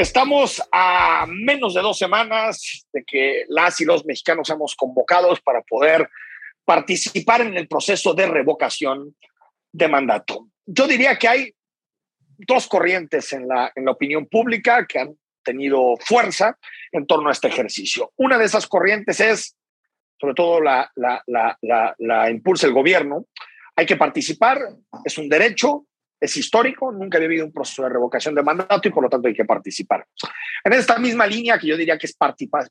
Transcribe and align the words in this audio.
Estamos 0.00 0.62
a 0.72 1.26
menos 1.28 1.74
de 1.74 1.82
dos 1.82 1.98
semanas 1.98 2.86
de 2.90 3.04
que 3.04 3.44
las 3.48 3.82
y 3.82 3.84
los 3.84 4.06
mexicanos 4.06 4.46
seamos 4.46 4.74
convocados 4.74 5.42
para 5.42 5.60
poder 5.60 6.08
participar 6.64 7.42
en 7.42 7.54
el 7.58 7.68
proceso 7.68 8.14
de 8.14 8.26
revocación 8.26 9.14
de 9.70 9.88
mandato. 9.88 10.48
Yo 10.64 10.86
diría 10.86 11.18
que 11.18 11.28
hay 11.28 11.54
dos 12.38 12.66
corrientes 12.66 13.30
en 13.34 13.46
la, 13.46 13.72
en 13.74 13.84
la 13.84 13.90
opinión 13.90 14.24
pública 14.24 14.86
que 14.86 15.00
han 15.00 15.18
tenido 15.44 15.98
fuerza 16.02 16.56
en 16.92 17.06
torno 17.06 17.28
a 17.28 17.32
este 17.32 17.48
ejercicio. 17.48 18.10
Una 18.16 18.38
de 18.38 18.46
esas 18.46 18.66
corrientes 18.66 19.20
es, 19.20 19.54
sobre 20.18 20.32
todo 20.32 20.62
la, 20.62 20.90
la, 20.94 21.22
la, 21.26 21.94
la 21.98 22.30
impulsa 22.30 22.66
el 22.66 22.72
gobierno, 22.72 23.26
hay 23.76 23.84
que 23.84 23.98
participar, 23.98 24.60
es 25.04 25.18
un 25.18 25.28
derecho, 25.28 25.84
es 26.20 26.36
histórico, 26.36 26.92
nunca 26.92 27.16
había 27.18 27.28
habido 27.28 27.46
un 27.46 27.52
proceso 27.52 27.82
de 27.82 27.88
revocación 27.88 28.34
de 28.34 28.42
mandato 28.42 28.86
y 28.86 28.90
por 28.90 29.02
lo 29.02 29.08
tanto 29.08 29.28
hay 29.28 29.34
que 29.34 29.44
participar. 29.44 30.06
En 30.62 30.74
esta 30.74 30.98
misma 30.98 31.26
línea, 31.26 31.58
que 31.58 31.66
yo 31.66 31.76
diría 31.76 31.96
que 31.96 32.06
es 32.06 32.16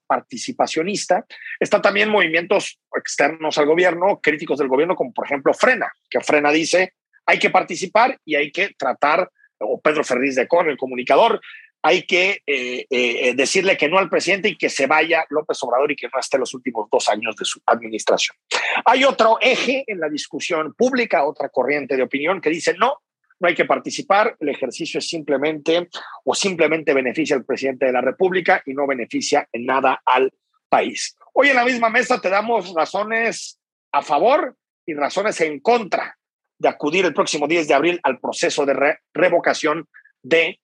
participacionista, 0.07 1.25
están 1.59 1.81
también 1.81 2.09
movimientos 2.09 2.79
externos 2.95 3.57
al 3.57 3.65
gobierno, 3.65 4.19
críticos 4.21 4.59
del 4.59 4.67
gobierno, 4.67 4.95
como 4.95 5.11
por 5.11 5.25
ejemplo 5.25 5.53
Frena, 5.53 5.91
que 6.09 6.21
Frena 6.21 6.51
dice 6.51 6.93
hay 7.25 7.37
que 7.37 7.49
participar 7.49 8.17
y 8.25 8.35
hay 8.35 8.51
que 8.51 8.71
tratar, 8.77 9.29
o 9.59 9.79
Pedro 9.79 10.03
Ferriz 10.03 10.35
de 10.35 10.47
Con, 10.47 10.67
el 10.67 10.77
comunicador, 10.77 11.39
hay 11.81 12.03
que 12.03 12.41
eh, 12.45 12.85
eh, 12.89 13.33
decirle 13.35 13.77
que 13.77 13.87
no 13.87 13.99
al 13.99 14.09
presidente 14.09 14.49
y 14.49 14.57
que 14.57 14.69
se 14.69 14.87
vaya 14.87 15.25
López 15.29 15.57
Obrador 15.63 15.91
y 15.91 15.95
que 15.95 16.09
no 16.11 16.19
esté 16.19 16.37
los 16.37 16.53
últimos 16.53 16.89
dos 16.91 17.07
años 17.07 17.35
de 17.35 17.45
su 17.45 17.61
administración. 17.65 18.35
Hay 18.83 19.05
otro 19.05 19.37
eje 19.39 19.83
en 19.87 19.99
la 19.99 20.09
discusión 20.09 20.73
pública, 20.73 21.23
otra 21.23 21.49
corriente 21.49 21.95
de 21.95 22.03
opinión 22.03 22.41
que 22.41 22.49
dice 22.49 22.73
no, 22.77 22.97
no 23.39 23.47
hay 23.47 23.55
que 23.55 23.65
participar, 23.65 24.35
el 24.39 24.49
ejercicio 24.49 24.99
es 24.99 25.07
simplemente 25.07 25.89
o 26.25 26.35
simplemente 26.35 26.93
beneficia 26.93 27.35
al 27.35 27.45
presidente 27.45 27.85
de 27.85 27.93
la 27.93 28.01
República 28.01 28.61
y 28.65 28.73
no 28.73 28.85
beneficia 28.85 29.47
en 29.51 29.65
nada 29.65 30.01
al 30.05 30.33
país. 30.67 31.15
Hoy 31.33 31.49
en 31.49 31.55
la 31.55 31.65
misma 31.65 31.89
mesa 31.89 32.19
te 32.19 32.29
damos 32.29 32.73
razones 32.73 33.59
a 33.91 34.01
favor 34.01 34.55
y 34.85 34.93
razones 34.93 35.39
en 35.41 35.59
contra 35.59 36.17
de 36.57 36.67
acudir 36.67 37.05
el 37.05 37.13
próximo 37.13 37.47
10 37.47 37.67
de 37.67 37.73
abril 37.73 37.99
al 38.03 38.19
proceso 38.19 38.65
de 38.65 38.97
revocación 39.13 39.87
de 40.21 40.59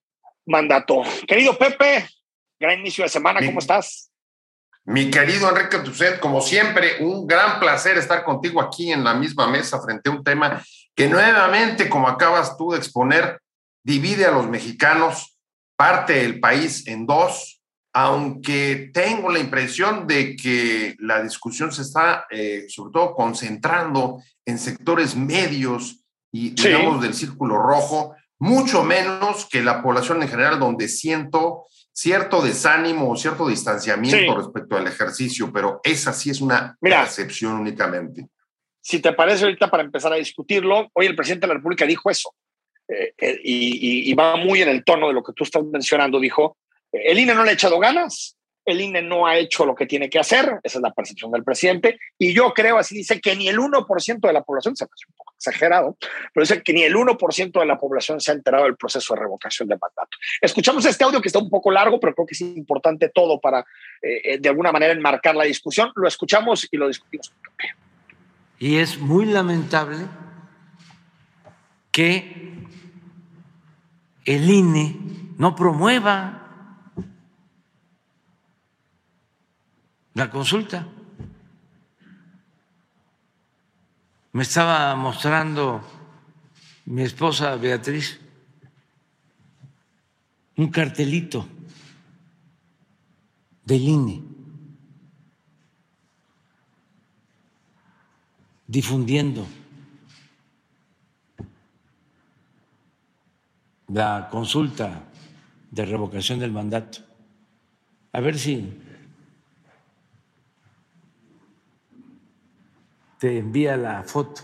mandato. 0.46 1.04
Querido 1.28 1.58
Pepe, 1.58 2.08
gran 2.60 2.80
inicio 2.80 3.04
de 3.04 3.10
semana, 3.10 3.40
¿cómo 3.46 3.60
estás? 3.60 4.12
Mi 4.84 5.10
querido 5.10 5.50
Enrique 5.50 5.80
Tucet, 5.80 6.20
como 6.20 6.42
siempre, 6.42 6.98
un 7.00 7.26
gran 7.26 7.60
placer 7.60 7.98
estar 7.98 8.24
contigo 8.24 8.62
aquí 8.62 8.92
en 8.92 9.04
la 9.04 9.16
misma 9.16 9.48
mesa 9.48 9.82
frente 9.82 10.10
a 10.10 10.14
un 10.14 10.24
tema 10.24 10.64
que 10.96 11.08
nuevamente, 11.08 11.90
como 11.90 12.08
acabas 12.08 12.58
tú 12.58 12.72
de 12.72 12.78
exponer, 12.78 13.42
divide 13.84 14.26
a 14.26 14.32
los 14.32 14.48
mexicanos, 14.48 15.38
parte 15.78 16.24
el 16.24 16.40
país 16.40 16.88
en 16.88 17.06
dos, 17.06 17.62
aunque 17.94 18.92
tengo 18.94 19.30
la 19.30 19.40
impresión 19.40 20.08
de 20.08 20.36
que 20.36 20.96
la 21.00 21.22
discusión 21.22 21.72
se 21.72 21.84
está 21.84 22.26
eh, 22.30 22.66
sobre 22.68 22.92
todo 22.92 23.14
concentrando 23.14 24.22
en 24.46 24.58
sectores 24.58 25.16
medios 25.16 26.04
y 26.32 26.50
digamos 26.50 27.02
del 27.02 27.14
círculo 27.14 27.58
rojo, 27.58 28.14
mucho 28.40 28.84
menos 28.84 29.48
que 29.50 29.64
la 29.64 29.82
población 29.82 30.22
en 30.22 30.28
general, 30.28 30.60
donde 30.60 30.90
siento 30.90 31.66
cierto 31.94 32.42
desánimo 32.42 33.10
o 33.10 33.16
cierto 33.16 33.48
distanciamiento 33.48 34.36
respecto 34.36 34.76
al 34.76 34.88
ejercicio, 34.88 35.52
pero 35.54 35.80
esa 35.82 36.12
sí 36.12 36.30
es 36.30 36.42
una 36.42 36.78
percepción 36.82 37.54
únicamente. 37.54 38.28
Si 38.86 39.00
te 39.00 39.14
parece 39.14 39.46
ahorita 39.46 39.72
para 39.72 39.82
empezar 39.82 40.14
a 40.14 40.18
discutirlo, 40.18 40.92
hoy 40.94 41.08
el 41.08 41.16
presidente 41.16 41.48
de 41.48 41.54
la 41.54 41.54
República 41.56 41.88
dijo 41.88 42.08
eso, 42.12 42.36
eh, 42.88 43.16
eh, 43.18 43.40
y, 43.44 44.14
va 44.14 44.36
muy 44.36 44.62
en 44.62 44.70
el 44.70 44.84
tono 44.84 45.08
de 45.08 45.14
lo 45.16 45.24
que 45.24 45.34
tú 45.34 45.44
estás 45.44 45.64
mencionando, 45.64 46.20
dijo, 46.20 46.58
el 46.92 47.18
INE 47.18 47.34
no 47.34 47.44
le 47.44 47.50
ha 47.50 47.54
echado 47.54 47.80
ganas, 47.80 48.38
el 48.64 48.80
INE 48.80 49.02
no 49.02 49.26
ha 49.26 49.38
hecho 49.38 49.66
lo 49.66 49.74
que 49.74 49.88
tiene 49.88 50.08
que 50.08 50.20
hacer, 50.20 50.60
esa 50.62 50.78
es 50.78 50.82
la 50.84 50.94
percepción 50.94 51.32
del 51.32 51.44
presidente, 51.44 51.98
y 52.20 52.32
yo 52.36 52.54
creo, 52.54 52.78
así 52.78 52.96
dice, 52.96 53.20
que 53.20 53.36
ni 53.36 53.48
el 53.48 53.58
1% 53.58 54.20
de 54.20 54.34
la 54.34 54.44
población, 54.44 54.76
se 54.76 54.84
un 54.84 55.16
poco 55.18 55.34
exagerado, 55.36 55.98
pero 56.32 56.44
dice 56.44 56.62
que 56.62 56.74
ni 56.74 56.84
el 56.84 56.94
1% 56.94 57.60
de 57.60 57.66
la 57.66 57.80
población 57.80 58.22
se 58.22 58.30
ha 58.30 58.36
enterado 58.36 58.66
del 58.66 58.78
proceso 58.78 59.16
de 59.16 59.22
revocación 59.22 59.68
de 59.68 59.80
mandato. 59.82 60.16
Escuchamos 60.40 60.86
este 60.86 61.04
audio 61.04 61.22
que 61.22 61.30
está 61.30 61.40
un 61.40 61.50
poco 61.50 61.72
largo, 61.72 62.00
pero 62.00 62.14
creo 62.14 62.28
que 62.28 62.36
es 62.36 62.42
importante 62.42 63.10
todo 63.10 63.40
para, 63.40 63.66
eh, 64.04 64.38
de 64.40 64.50
alguna 64.50 64.72
manera, 64.72 64.94
enmarcar 64.94 65.36
la 65.36 65.46
discusión. 65.46 65.92
Lo 65.96 66.08
escuchamos 66.08 66.68
y 66.72 66.78
lo 66.78 66.88
discutimos. 66.88 67.34
Y 68.60 68.78
es 68.78 69.00
muy 69.00 69.26
lamentable 69.26 70.08
que 71.92 72.66
el 74.26 74.50
INE 74.50 74.98
no 75.38 75.56
promueva 75.56 76.42
la 80.14 80.30
consulta. 80.30 80.88
Me 84.32 84.44
estaba 84.44 84.96
mostrando 84.96 85.82
mi 86.86 87.04
esposa 87.04 87.56
Beatriz 87.56 88.20
un 90.58 90.70
cartelito 90.70 91.48
del 93.64 93.82
INE 93.82 94.35
difundiendo 98.68 99.46
la 103.88 104.28
consulta 104.32 105.04
de 105.72 105.86
revocación 105.86 106.40
del 106.40 106.52
mandato. 106.52 107.00
A 108.12 108.20
ver 108.20 108.40
si 108.40 108.82
te 113.20 113.40
envía 113.40 113.78
la 113.78 114.04
foto. 114.04 114.42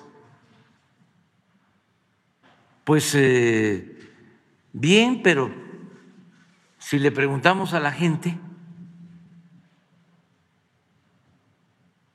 Pues 2.84 3.14
eh, 3.16 4.12
bien, 4.74 5.22
pero 5.24 5.52
si 6.78 7.00
le 7.00 7.12
preguntamos 7.12 7.74
a 7.74 7.80
la 7.80 7.92
gente, 7.92 8.38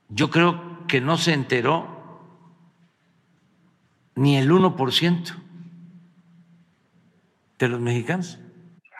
yo 0.09 0.29
creo 0.29 0.85
que 0.87 1.01
no 1.01 1.17
se 1.17 1.33
enteró 1.33 1.96
ni 4.17 4.37
el 4.37 4.51
1% 4.51 5.35
de 7.59 7.67
los 7.67 7.79
mexicanos. 7.79 8.39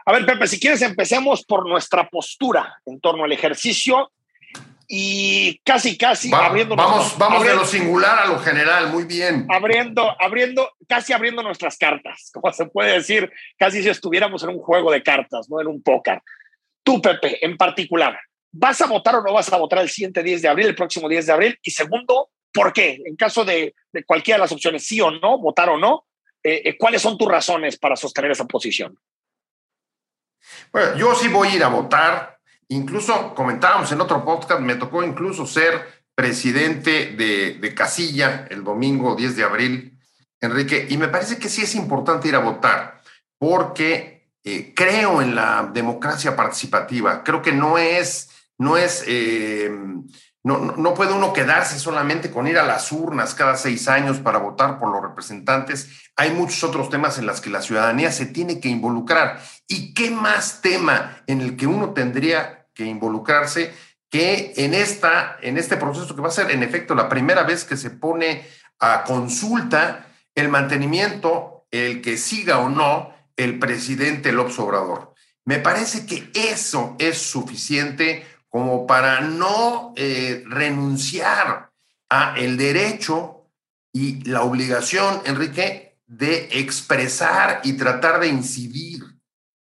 A 0.05 0.13
ver, 0.13 0.25
Pepe, 0.25 0.47
si 0.47 0.59
quieres 0.59 0.81
empecemos 0.81 1.43
por 1.43 1.67
nuestra 1.67 2.07
postura 2.07 2.79
en 2.85 3.01
torno 3.01 3.25
al 3.25 3.31
ejercicio 3.31 4.11
y 4.87 5.59
casi, 5.65 5.97
casi 5.97 6.33
abriendo. 6.33 6.75
Vamos, 6.75 7.17
vamos 7.17 7.45
de 7.45 7.55
lo 7.55 7.65
singular 7.65 8.19
a 8.19 8.27
lo 8.27 8.39
general, 8.39 8.89
muy 8.89 9.03
bien. 9.03 9.45
Abriendo, 9.49 10.15
abriendo, 10.21 10.71
casi 10.87 11.11
abriendo 11.11 11.43
nuestras 11.43 11.77
cartas, 11.77 12.29
como 12.33 12.53
se 12.53 12.67
puede 12.67 12.93
decir, 12.93 13.29
casi 13.57 13.83
si 13.83 13.89
estuviéramos 13.89 14.43
en 14.43 14.49
un 14.49 14.59
juego 14.59 14.91
de 14.91 15.03
cartas, 15.03 15.49
no 15.49 15.59
en 15.59 15.67
un 15.67 15.81
póker. 15.81 16.21
Tú, 16.83 17.01
Pepe, 17.01 17.43
en 17.45 17.57
particular, 17.57 18.17
¿vas 18.51 18.79
a 18.81 18.87
votar 18.87 19.15
o 19.15 19.23
no 19.23 19.33
vas 19.33 19.51
a 19.51 19.57
votar 19.57 19.79
el 19.79 19.89
siguiente 19.89 20.23
10 20.23 20.43
de 20.43 20.47
abril, 20.47 20.67
el 20.67 20.75
próximo 20.75 21.09
10 21.09 21.25
de 21.25 21.33
abril? 21.33 21.59
Y 21.61 21.71
segundo, 21.71 22.29
¿Por 22.53 22.73
qué? 22.73 23.01
En 23.05 23.15
caso 23.15 23.45
de, 23.45 23.75
cualquiera 24.05 24.37
de 24.37 24.41
las 24.41 24.51
opciones, 24.51 24.85
sí 24.85 24.99
o 25.01 25.11
no, 25.11 25.37
votar 25.37 25.69
o 25.69 25.77
no, 25.77 26.05
eh, 26.43 26.61
eh, 26.65 26.77
¿cuáles 26.77 27.01
son 27.01 27.17
tus 27.17 27.27
razones 27.27 27.77
para 27.77 27.95
sostener 27.95 28.31
esa 28.31 28.45
posición? 28.45 28.97
Bueno, 30.71 30.97
yo 30.97 31.15
sí 31.15 31.27
voy 31.27 31.49
a 31.49 31.55
ir 31.55 31.63
a 31.63 31.69
votar. 31.69 32.39
Incluso 32.69 33.33
comentábamos 33.33 33.91
en 33.91 34.01
otro 34.01 34.23
podcast, 34.25 34.61
me 34.61 34.75
tocó 34.75 35.03
incluso 35.03 35.45
ser 35.45 36.05
presidente 36.15 37.15
de, 37.15 37.73
Casilla 37.75 38.47
el 38.49 38.63
domingo 38.63 39.15
10 39.15 39.35
de 39.35 39.43
abril, 39.43 39.99
Enrique, 40.41 40.87
y 40.89 40.97
me 40.97 41.07
parece 41.07 41.37
que 41.37 41.49
sí 41.49 41.61
es 41.61 41.75
importante 41.75 42.27
ir 42.27 42.35
a 42.35 42.39
votar, 42.39 43.01
porque 43.37 44.31
eh, 44.43 44.73
creo 44.75 45.21
en 45.21 45.35
la 45.35 45.69
democracia 45.71 46.35
participativa. 46.35 47.23
Creo 47.23 47.41
que 47.41 47.51
no 47.51 47.77
es, 47.77 48.29
no 48.57 48.77
es 48.77 49.03
no, 50.47 50.93
puede 50.93 51.13
uno 51.13 51.33
quedarse 51.33 51.77
solamente 51.77 52.31
con 52.31 52.47
ir 52.47 52.57
a 52.57 52.63
las 52.63 52.91
urnas 52.91 53.35
cada 53.35 53.57
seis 53.57 53.87
años 53.87 54.19
para 54.19 54.39
votar 54.39 54.79
por 54.79 54.89
los 54.89 55.01
representantes. 55.01 55.89
Hay 56.15 56.31
muchos 56.31 56.63
otros 56.63 56.89
temas 56.89 57.17
en 57.17 57.25
los 57.25 57.41
que 57.41 57.49
la 57.49 57.61
ciudadanía 57.61 58.11
se 58.11 58.27
tiene 58.27 58.59
que 58.59 58.69
involucrar. 58.69 59.41
¿Y 59.67 59.93
qué 59.93 60.09
más 60.09 60.61
tema 60.61 61.21
en 61.27 61.41
el 61.41 61.57
que 61.57 61.67
uno 61.67 61.93
tendría 61.93 62.67
que 62.73 62.85
involucrarse, 62.85 63.73
que 64.09 64.53
en, 64.55 64.73
esta, 64.73 65.37
en 65.41 65.57
este 65.57 65.75
proceso 65.75 66.15
que 66.15 66.21
va 66.21 66.29
a 66.29 66.31
ser 66.31 66.51
en 66.51 66.63
efecto 66.63 66.95
la 66.95 67.09
primera 67.09 67.43
vez 67.43 67.65
que 67.65 67.75
se 67.75 67.89
pone 67.89 68.47
a 68.79 69.03
consulta 69.03 70.07
el 70.33 70.49
mantenimiento, 70.49 71.65
el 71.71 72.01
que 72.01 72.15
siga 72.15 72.59
o 72.59 72.69
no 72.69 73.13
el 73.35 73.59
presidente 73.59 74.31
López 74.31 74.57
Obrador. 74.59 75.13
Me 75.45 75.59
parece 75.59 76.05
que 76.05 76.29
eso 76.33 76.95
es 76.99 77.17
suficiente 77.17 78.25
como 78.49 78.87
para 78.87 79.21
no 79.21 79.93
eh, 79.95 80.43
renunciar 80.47 81.71
a 82.09 82.35
el 82.37 82.57
derecho 82.57 83.49
y 83.91 84.23
la 84.23 84.43
obligación, 84.43 85.21
Enrique, 85.25 85.97
de 86.05 86.47
expresar 86.51 87.61
y 87.63 87.73
tratar 87.73 88.19
de 88.19 88.27
incidir 88.29 89.03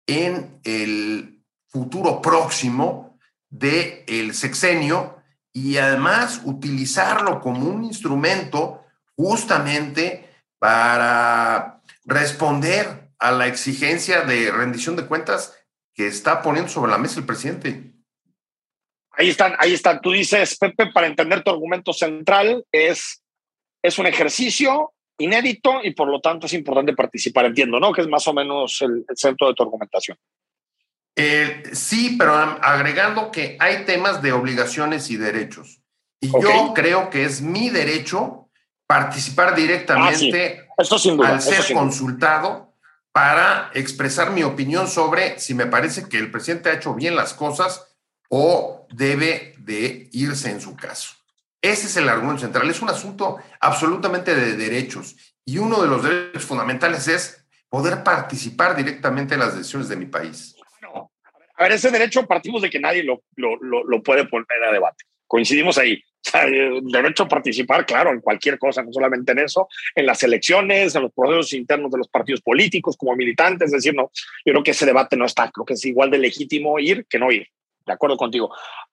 en 0.06 0.60
el 0.62 1.44
futuro 1.68 2.22
próximo 2.22 3.18
del 3.50 4.04
el 4.06 4.34
sexenio 4.34 5.16
y 5.52 5.78
además 5.78 6.42
utilizarlo 6.44 7.40
como 7.40 7.68
un 7.68 7.84
instrumento 7.84 8.84
justamente 9.16 10.28
para 10.58 11.82
responder 12.04 13.10
a 13.18 13.32
la 13.32 13.46
exigencia 13.46 14.22
de 14.22 14.50
rendición 14.52 14.96
de 14.96 15.06
cuentas 15.06 15.54
que 15.94 16.06
está 16.06 16.42
poniendo 16.42 16.70
sobre 16.70 16.92
la 16.92 16.98
mesa 16.98 17.18
el 17.18 17.26
presidente. 17.26 17.95
Ahí 19.16 19.30
están, 19.30 19.54
ahí 19.58 19.72
están. 19.72 20.00
Tú 20.00 20.12
dices, 20.12 20.56
Pepe, 20.58 20.86
para 20.92 21.06
entender 21.06 21.42
tu 21.42 21.50
argumento 21.50 21.92
central, 21.92 22.64
es, 22.70 23.22
es 23.82 23.98
un 23.98 24.06
ejercicio 24.06 24.92
inédito 25.18 25.80
y 25.82 25.92
por 25.92 26.08
lo 26.08 26.20
tanto 26.20 26.46
es 26.46 26.52
importante 26.52 26.92
participar. 26.92 27.46
Entiendo, 27.46 27.80
¿no? 27.80 27.92
Que 27.92 28.02
es 28.02 28.08
más 28.08 28.26
o 28.28 28.34
menos 28.34 28.82
el, 28.82 29.04
centro 29.14 29.48
de 29.48 29.54
tu 29.54 29.62
argumentación. 29.62 30.18
Eh, 31.16 31.62
sí, 31.72 32.16
pero 32.18 32.34
agregando 32.34 33.30
que 33.30 33.56
hay 33.58 33.84
temas 33.86 34.20
de 34.20 34.32
obligaciones 34.32 35.10
y 35.10 35.16
derechos. 35.16 35.80
Y 36.20 36.28
yo 36.28 36.72
creo 36.74 37.08
que 37.08 37.24
es 37.24 37.40
mi 37.40 37.70
derecho 37.70 38.50
participar 38.86 39.54
directamente 39.54 40.66
ah, 40.78 40.98
sin 40.98 41.16
duda, 41.16 41.28
al 41.28 41.42
ser 41.42 41.74
consultado 41.74 42.74
para 43.12 43.70
expresar 43.72 44.30
mi 44.30 44.42
opinión 44.42 44.88
sobre 44.88 45.38
si 45.38 45.54
me 45.54 45.66
parece 45.66 46.08
que 46.08 46.18
el 46.18 46.30
presidente 46.30 46.68
ha 46.68 46.74
hecho 46.74 46.94
bien 46.94 47.16
las 47.16 47.32
cosas 47.32 47.96
o 48.28 48.75
debe 48.90 49.54
de 49.58 50.08
irse 50.12 50.50
en 50.50 50.60
su 50.60 50.76
caso. 50.76 51.14
Ese 51.60 51.86
es 51.86 51.96
el 51.96 52.08
argumento 52.08 52.42
central. 52.42 52.68
Es 52.70 52.82
un 52.82 52.90
asunto 52.90 53.38
absolutamente 53.60 54.34
de 54.34 54.56
derechos 54.56 55.16
y 55.44 55.58
uno 55.58 55.80
de 55.82 55.88
los 55.88 56.02
derechos 56.02 56.44
fundamentales 56.44 57.08
es 57.08 57.46
poder 57.68 58.02
participar 58.02 58.76
directamente 58.76 59.34
en 59.34 59.40
las 59.40 59.56
decisiones 59.56 59.88
de 59.88 59.96
mi 59.96 60.06
país. 60.06 60.54
a 61.56 61.62
ver, 61.62 61.72
ese 61.72 61.90
derecho 61.90 62.26
partimos 62.26 62.62
de 62.62 62.70
que 62.70 62.78
nadie 62.78 63.02
lo, 63.02 63.22
lo, 63.36 63.56
lo, 63.60 64.02
puede 64.02 64.26
poner 64.26 64.46
a 64.68 64.72
debate. 64.72 65.04
Coincidimos 65.26 65.78
ahí. 65.78 66.00
Derecho 66.82 67.24
a 67.24 67.28
participar, 67.28 67.86
claro, 67.86 68.10
en 68.10 68.20
cualquier 68.20 68.58
cosa, 68.58 68.82
no 68.82 68.92
solamente 68.92 69.32
en 69.32 69.38
eso, 69.40 69.68
en 69.94 70.06
las 70.06 70.22
elecciones, 70.22 70.94
en 70.94 71.02
los 71.02 71.12
procesos 71.12 71.52
internos 71.52 71.90
de 71.90 71.98
los 71.98 72.08
partidos 72.08 72.40
políticos, 72.42 72.96
como 72.96 73.14
militantes. 73.14 73.66
Es 73.66 73.82
decir, 73.82 73.94
no, 73.94 74.10
yo 74.44 74.52
creo 74.52 74.62
que 74.62 74.72
ese 74.72 74.86
debate 74.86 75.16
no 75.16 75.24
está. 75.24 75.50
Creo 75.50 75.64
que 75.64 75.74
es 75.74 75.84
igual 75.84 76.10
de 76.10 76.18
legítimo 76.18 76.78
ir 76.78 77.06
que 77.06 77.18
no 77.18 77.30
ir 77.30 77.48
de 77.86 77.92
acuerdo 77.92 78.16
contigo. 78.16 78.50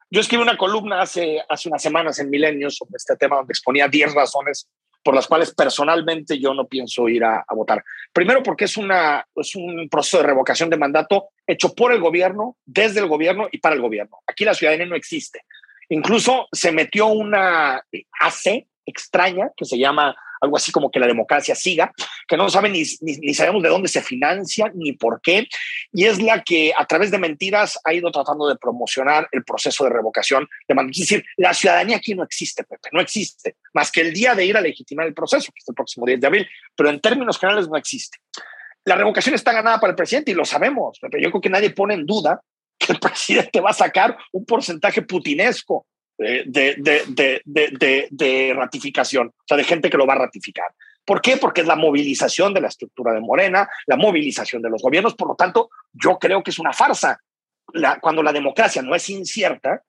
Yo 0.10 0.22
escribí 0.22 0.44
una 0.44 0.57
columna 0.57 1.01
hace, 1.01 1.42
hace 1.50 1.69
unas 1.69 1.81
semanas 1.81 2.19
en 2.19 2.30
Milenio 2.30 2.69
sobre 2.69 2.98
este 2.98 3.16
tema 3.16 3.38
donde 3.38 3.51
exponía 3.51 3.88
10 3.88 4.13
razones 4.13 4.69
por 5.04 5.13
las 5.13 5.28
cuales 5.28 5.54
personalmente 5.54 6.40
yo 6.40 6.54
no 6.54 6.66
pienso 6.66 7.10
ir 7.10 7.24
a, 7.25 7.44
votar. 7.50 7.84
Primero 8.13 8.42
porque 8.42 8.66
es, 8.66 8.78
una, 8.78 9.25
es 9.36 9.56
un 9.56 9.90
proceso 9.90 10.18
de 10.19 10.24
revocación 10.24 10.69
de 10.69 10.78
mandato 10.78 11.30
hecho 11.45 11.75
por 11.75 11.92
el 11.92 12.00
gobierno, 12.00 12.56
desde 12.66 13.01
el 13.01 13.07
gobierno 13.07 13.50
y 13.51 13.57
para 13.57 13.75
el 13.75 13.81
gobierno. 13.81 14.19
Aquí 14.25 14.45
la 14.45 14.54
ciudadanía 14.54 14.86
no 14.86 14.96
existe. 14.96 15.42
Incluso 15.89 16.48
se 16.51 16.72
metió 16.72 17.07
una 17.07 17.84
AC 18.19 18.66
extraña 18.86 19.50
que 19.57 19.66
se 19.66 19.78
llama 19.78 20.16
algo 20.44 20.57
así 20.57 20.72
como 20.72 20.92
que 20.92 21.00
la 21.00 21.07
democracia 21.07 21.56
siga, 21.56 21.94
que 22.28 22.38
no 22.38 22.50
saben 22.50 22.74
ni, 22.74 22.86
sabemos 23.34 23.63
de 23.63 23.69
dónde 23.69 23.88
se 23.88 24.01
financia 24.01 24.72
ni 24.75 24.94
por 24.94 25.22
qué, 25.22 25.48
y 25.92 26.06
es 26.06 26.22
la 26.22 26.44
que 26.44 26.74
a 26.78 26.86
través 26.86 27.12
de 27.12 27.18
mentiras 27.18 27.80
ha 27.84 27.94
ido 27.94 28.12
tratando 28.12 28.48
de 28.48 28.57
promocionar 28.57 29.28
el 29.31 29.44
proceso 29.44 29.86
de 29.86 29.90
revocación 29.92 30.48
de 30.68 30.75
Es 30.92 31.00
decir, 31.00 31.25
la 31.38 31.54
ciudadanía 31.54 31.98
aquí 31.98 32.13
no 32.13 32.24
existe, 32.24 32.63
Pepe, 32.63 32.90
no 32.92 33.00
existe, 33.00 33.56
más 33.74 33.92
que 33.92 34.01
el 34.01 34.13
día 34.13 34.36
de 34.36 34.45
ir 34.45 34.57
a 34.57 34.62
legitimar 34.62 35.07
el 35.07 35.13
proceso, 35.13 35.51
que 35.51 35.60
es 35.60 35.68
el 35.68 35.75
próximo 35.75 36.06
10 36.06 36.19
de 36.19 36.28
abril, 36.28 36.50
pero 36.75 36.89
en 36.89 37.00
términos 37.00 37.39
generales 37.39 37.69
no 37.69 37.78
existe. 37.78 38.18
La 38.86 38.96
revocación 38.96 39.34
está 39.34 39.54
ganada 39.54 39.80
para 39.80 39.92
el 39.92 39.96
presidente 39.96 40.31
y 40.31 40.34
lo 40.34 40.44
sabemos, 40.44 41.00
Pepe. 41.00 41.22
Yo 41.22 41.30
creo 41.30 41.42
que 41.42 41.50
nadie 41.50 41.69
pone 41.69 41.94
en 41.94 42.06
duda 42.06 42.42
que 42.78 42.92
el 42.92 43.00
presidente 43.00 43.62
va 43.62 43.69
a 43.69 43.74
sacar 43.74 44.18
un 44.34 44.46
porcentaje 44.46 45.01
putinesco 45.04 45.88
de, 46.18 48.07
de, 48.10 48.54
ratificación, 48.56 49.27
o 49.27 49.44
sea, 49.48 49.57
de 49.57 49.63
gente 49.63 49.89
que 49.89 49.98
lo 49.98 50.07
va 50.07 50.13
a 50.13 50.19
ratificar. 50.19 50.71
¿Por 51.06 51.21
qué? 51.21 51.38
Porque 51.38 51.62
es 51.62 51.68
la 51.68 51.75
movilización 51.75 52.54
de 52.54 52.62
la 52.62 52.69
estructura 52.69 53.13
de 53.13 53.19
Morena, 53.19 53.68
la 53.88 53.98
movilización 53.98 54.62
de 54.62 54.69
los 54.69 54.81
gobiernos. 54.81 55.15
Por 55.15 55.27
lo 55.27 55.36
tanto, 55.36 55.69
yo 55.92 56.18
creo 56.18 56.42
que 56.44 56.51
es 56.51 56.60
una 56.60 56.71
farsa. 56.74 57.19
Cuando 58.01 58.24
la 58.24 58.31
democracia 58.31 58.81
no 58.81 58.95
es 58.95 59.10
incierta, 59.10 59.81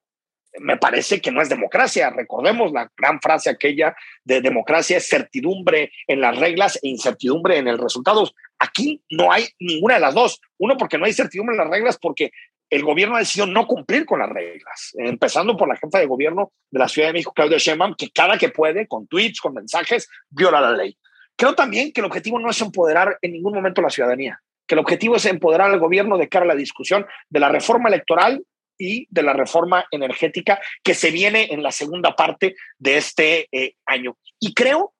me 0.61 0.77
parece 0.77 1.21
que 1.21 1.31
no 1.31 1.41
es 1.41 1.49
democracia. 1.49 2.11
Recordemos 2.11 2.73
la 2.73 2.91
gran 2.97 3.21
frase 3.21 3.51
aquella 3.51 3.95
de 4.25 4.41
democracia 4.41 4.97
es 4.97 5.09
certidumbre 5.09 5.93
en 6.07 6.21
las 6.21 6.37
reglas 6.39 6.79
e 6.83 6.89
incertidumbre 6.89 7.59
en 7.59 7.69
el 7.69 7.79
resultado. 7.79 8.31
Aquí 8.59 9.03
no 9.11 9.33
hay 9.33 9.49
ninguna 9.59 9.95
de 9.95 10.01
las 10.01 10.15
dos. 10.15 10.41
Uno, 10.59 10.77
porque 10.77 10.99
no 10.99 11.07
hay 11.07 11.13
certidumbre 11.13 11.55
en 11.55 11.61
las 11.61 11.71
reglas, 11.71 11.99
porque 12.01 12.31
el 12.75 12.83
gobierno 12.83 13.15
ha 13.15 13.21
decidido 13.21 13.47
no 13.47 13.69
cumplir 13.69 14.05
con 14.05 14.19
las 14.19 14.29
reglas, 14.29 14.91
empezando 14.95 15.57
por 15.57 15.69
la 15.69 15.77
jefa 15.77 16.01
de 16.01 16.07
gobierno 16.07 16.53
de 16.73 16.81
la 16.81 16.89
Ciudad 16.89 17.09
de 17.09 17.13
México, 17.13 17.33
Claudia 17.33 17.57
Sheinbaum, 17.57 17.95
que 17.97 18.11
cada 18.11 18.37
que 18.37 18.49
puede, 18.49 18.89
con 18.89 19.07
tweets, 19.07 19.41
con 19.41 19.55
mensajes, 19.55 20.09
viola 20.29 20.61
la 20.61 20.73
ley. 20.73 20.99
Creo 21.37 21.55
también 21.55 21.93
que 21.93 22.01
el 22.01 22.07
objetivo 22.07 22.41
no 22.41 22.51
es 22.51 22.61
empoderar 22.61 23.17
en 23.23 23.33
ningún 23.33 23.55
momento 23.55 23.81
a 23.81 23.85
la 23.85 23.91
ciudadanía, 23.91 24.41
que 24.67 24.75
el 24.75 24.81
objetivo 24.81 25.15
es 25.15 25.25
empoderar 25.27 25.71
al 25.71 25.79
gobierno 25.79 26.19
de 26.19 26.29
cara 26.29 26.47
a 26.47 26.49
la 26.49 26.57
discusión 26.57 27.07
de 27.29 27.41
la 27.41 27.49
reforma 27.49 27.89
electoral 27.89 28.45
y 28.77 29.07
de 29.09 29.23
la 29.23 29.35
reforma 29.35 29.87
energética 29.93 30.61
que 30.83 30.95
se 30.95 31.13
viene 31.13 31.47
en 31.53 31.63
la 31.63 31.71
segunda 31.71 32.17
parte 32.17 32.57
de 32.77 32.97
este 32.97 33.49
eh, 33.53 33.75
año. 33.87 34.19
Y 34.41 34.53
creo 34.53 34.95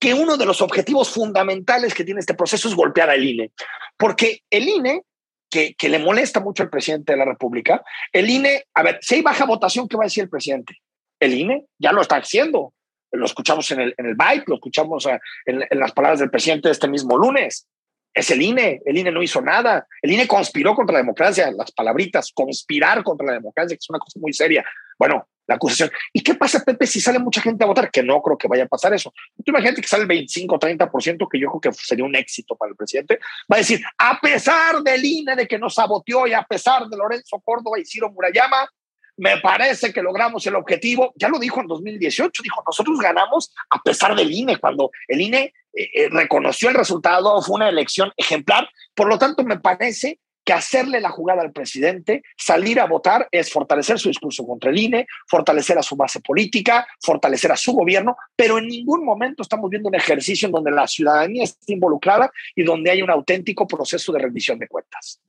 que 0.00 0.14
uno 0.14 0.36
de 0.36 0.46
los 0.46 0.60
objetivos 0.62 1.10
fundamentales 1.10 1.94
que 1.94 2.02
tiene 2.02 2.18
este 2.18 2.34
proceso 2.34 2.68
es 2.68 2.74
golpear 2.74 3.08
al 3.08 3.24
INE, 3.24 3.52
porque 3.96 4.40
el 4.50 4.68
INE 4.68 5.02
que, 5.52 5.88
le 5.88 5.98
molesta 5.98 6.40
mucho 6.40 6.62
al 6.62 6.70
presidente 6.70 7.12
de 7.12 7.18
la 7.18 7.24
República. 7.24 7.84
El 8.12 8.30
INE, 8.30 8.64
a 8.74 8.82
ver, 8.82 8.98
si 9.02 9.16
hay 9.16 9.22
baja 9.22 9.44
votación, 9.44 9.86
¿qué 9.86 9.96
va 9.96 10.04
a 10.04 10.06
decir 10.06 10.24
el 10.24 10.30
presidente? 10.30 10.78
El 11.20 11.34
INE 11.34 11.66
ya 11.78 11.92
lo 11.92 12.00
está 12.00 12.16
haciendo. 12.16 12.72
Lo 13.12 13.26
escuchamos 13.26 13.70
en 13.70 13.80
el, 13.80 13.94
en 13.98 14.06
el 14.06 14.14
byte, 14.14 14.48
lo 14.48 14.54
escuchamos 14.54 15.04
eh, 15.06 15.20
en, 15.44 15.62
en 15.68 15.78
las 15.78 15.92
palabras 15.92 16.20
del 16.20 16.30
presidente 16.30 16.70
este 16.70 16.88
mismo 16.88 17.18
lunes 17.18 17.68
es 18.14 18.30
el 18.30 18.42
INE. 18.42 18.82
El 18.84 18.98
INE 18.98 19.10
no 19.10 19.22
hizo 19.22 19.40
nada. 19.40 19.86
El 20.00 20.12
INE 20.12 20.26
conspiró 20.26 20.74
contra 20.74 20.94
la 20.94 21.00
democracia. 21.00 21.50
Las 21.50 21.72
palabritas, 21.72 22.30
conspirar 22.34 23.02
contra 23.02 23.26
la 23.26 23.32
democracia, 23.34 23.76
que 23.76 23.80
es 23.80 23.90
una 23.90 23.98
cosa 23.98 24.18
muy 24.20 24.32
seria. 24.32 24.64
Bueno, 25.02 25.26
la 25.48 25.56
acusación. 25.56 25.90
¿Y 26.12 26.20
qué 26.20 26.36
pasa, 26.36 26.62
Pepe, 26.64 26.86
si 26.86 27.00
sale 27.00 27.18
mucha 27.18 27.40
gente 27.40 27.64
a 27.64 27.66
votar? 27.66 27.90
Que 27.90 28.04
no 28.04 28.22
creo 28.22 28.38
que 28.38 28.46
vaya 28.46 28.62
a 28.62 28.68
pasar 28.68 28.94
eso. 28.94 29.12
Tú 29.44 29.50
imagínate 29.50 29.82
que 29.82 29.88
sale 29.88 30.02
el 30.02 30.06
25 30.06 30.54
o 30.54 30.58
30%, 30.60 31.28
que 31.28 31.40
yo 31.40 31.48
creo 31.48 31.60
que 31.60 31.72
sería 31.72 32.04
un 32.04 32.14
éxito 32.14 32.54
para 32.54 32.70
el 32.70 32.76
presidente. 32.76 33.18
Va 33.52 33.56
a 33.56 33.58
decir, 33.58 33.82
a 33.98 34.20
pesar 34.20 34.80
del 34.80 35.04
INE 35.04 35.34
de 35.34 35.48
que 35.48 35.58
nos 35.58 35.74
saboteó 35.74 36.28
y 36.28 36.34
a 36.34 36.44
pesar 36.44 36.86
de 36.86 36.96
Lorenzo 36.96 37.42
Córdoba 37.44 37.80
y 37.80 37.84
Ciro 37.84 38.12
Murayama, 38.12 38.68
me 39.16 39.38
parece 39.38 39.92
que 39.92 40.02
logramos 40.02 40.46
el 40.46 40.54
objetivo. 40.54 41.12
Ya 41.16 41.28
lo 41.28 41.40
dijo 41.40 41.60
en 41.60 41.66
2018, 41.66 42.40
dijo, 42.40 42.62
nosotros 42.64 43.00
ganamos 43.00 43.52
a 43.70 43.82
pesar 43.82 44.14
del 44.14 44.30
INE, 44.30 44.58
cuando 44.58 44.92
el 45.08 45.20
INE 45.20 45.52
eh, 45.74 45.90
eh, 45.94 46.08
reconoció 46.12 46.68
el 46.68 46.76
resultado, 46.76 47.42
fue 47.42 47.56
una 47.56 47.68
elección 47.68 48.12
ejemplar. 48.16 48.70
Por 48.94 49.08
lo 49.08 49.18
tanto, 49.18 49.42
me 49.42 49.58
parece 49.58 50.20
que 50.44 50.52
hacerle 50.52 51.00
la 51.00 51.10
jugada 51.10 51.42
al 51.42 51.52
presidente, 51.52 52.22
salir 52.36 52.80
a 52.80 52.86
votar, 52.86 53.28
es 53.30 53.50
fortalecer 53.52 53.98
su 53.98 54.08
discurso 54.08 54.46
contra 54.46 54.70
el 54.70 54.78
INE, 54.78 55.06
fortalecer 55.28 55.78
a 55.78 55.82
su 55.82 55.96
base 55.96 56.20
política, 56.20 56.86
fortalecer 57.00 57.52
a 57.52 57.56
su 57.56 57.72
gobierno, 57.72 58.16
pero 58.34 58.58
en 58.58 58.68
ningún 58.68 59.04
momento 59.04 59.42
estamos 59.42 59.70
viendo 59.70 59.88
un 59.88 59.94
ejercicio 59.94 60.46
en 60.46 60.52
donde 60.52 60.70
la 60.70 60.86
ciudadanía 60.86 61.44
esté 61.44 61.74
involucrada 61.74 62.30
y 62.54 62.64
donde 62.64 62.90
hay 62.90 63.02
un 63.02 63.10
auténtico 63.10 63.66
proceso 63.66 64.12
de 64.12 64.18
rendición 64.18 64.58
de 64.58 64.68
cuentas. 64.68 65.20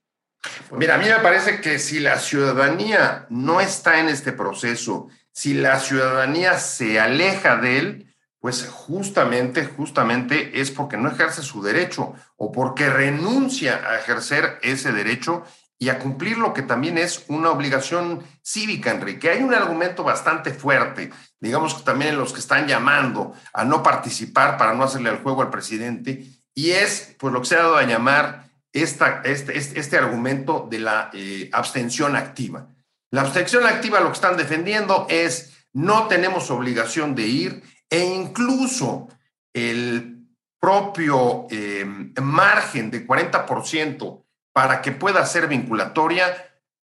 Mira, 0.71 0.95
a 0.95 0.97
mí 0.97 1.05
me 1.05 1.19
parece 1.19 1.61
que 1.61 1.79
si 1.79 1.99
la 1.99 2.19
ciudadanía 2.19 3.27
no 3.29 3.61
está 3.61 3.99
en 3.99 4.09
este 4.09 4.33
proceso, 4.33 5.07
si 5.31 5.53
la 5.53 5.79
ciudadanía 5.79 6.57
se 6.57 6.99
aleja 6.99 7.57
de 7.57 7.77
él, 7.77 8.12
pues 8.43 8.67
justamente, 8.69 9.63
justamente 9.63 10.59
es 10.59 10.69
porque 10.69 10.97
no 10.97 11.09
ejerce 11.09 11.41
su 11.41 11.63
derecho 11.63 12.13
o 12.35 12.51
porque 12.51 12.89
renuncia 12.89 13.89
a 13.89 13.97
ejercer 13.97 14.59
ese 14.61 14.91
derecho 14.91 15.43
y 15.79 15.87
a 15.87 15.97
cumplir 15.97 16.37
lo 16.37 16.53
que 16.53 16.61
también 16.61 16.97
es 16.97 17.23
una 17.29 17.51
obligación 17.51 18.21
cívica, 18.41 18.91
Enrique. 18.91 19.29
Hay 19.29 19.43
un 19.43 19.53
argumento 19.53 20.03
bastante 20.03 20.53
fuerte, 20.53 21.09
digamos 21.39 21.73
que 21.73 21.83
también 21.83 22.11
en 22.11 22.19
los 22.19 22.33
que 22.33 22.41
están 22.41 22.67
llamando 22.67 23.33
a 23.53 23.63
no 23.63 23.81
participar 23.81 24.57
para 24.57 24.73
no 24.73 24.83
hacerle 24.83 25.11
el 25.11 25.19
juego 25.19 25.41
al 25.41 25.49
presidente, 25.49 26.25
y 26.53 26.71
es 26.71 27.15
pues 27.19 27.31
lo 27.31 27.39
que 27.39 27.47
se 27.47 27.55
ha 27.55 27.59
dado 27.59 27.77
a 27.77 27.83
llamar 27.83 28.49
esta, 28.73 29.21
este, 29.23 29.57
este, 29.57 29.79
este, 29.79 29.97
argumento 29.97 30.67
de 30.69 30.79
la 30.79 31.11
eh, 31.13 31.49
abstención 31.53 32.17
activa. 32.17 32.67
La 33.09 33.21
abstención 33.21 33.65
activa 33.65 34.01
lo 34.01 34.07
que 34.07 34.15
están 34.15 34.35
defendiendo 34.35 35.07
es 35.09 35.53
no 35.71 36.07
tenemos 36.07 36.51
obligación 36.51 37.15
de 37.15 37.23
ir 37.23 37.72
e 37.93 37.99
incluso 37.99 39.07
el 39.53 40.25
propio 40.59 41.45
eh, 41.51 41.85
margen 42.19 42.89
de 42.89 43.05
40% 43.05 44.23
para 44.51 44.81
que 44.81 44.91
pueda 44.91 45.23
ser 45.27 45.47
vinculatoria 45.47 46.25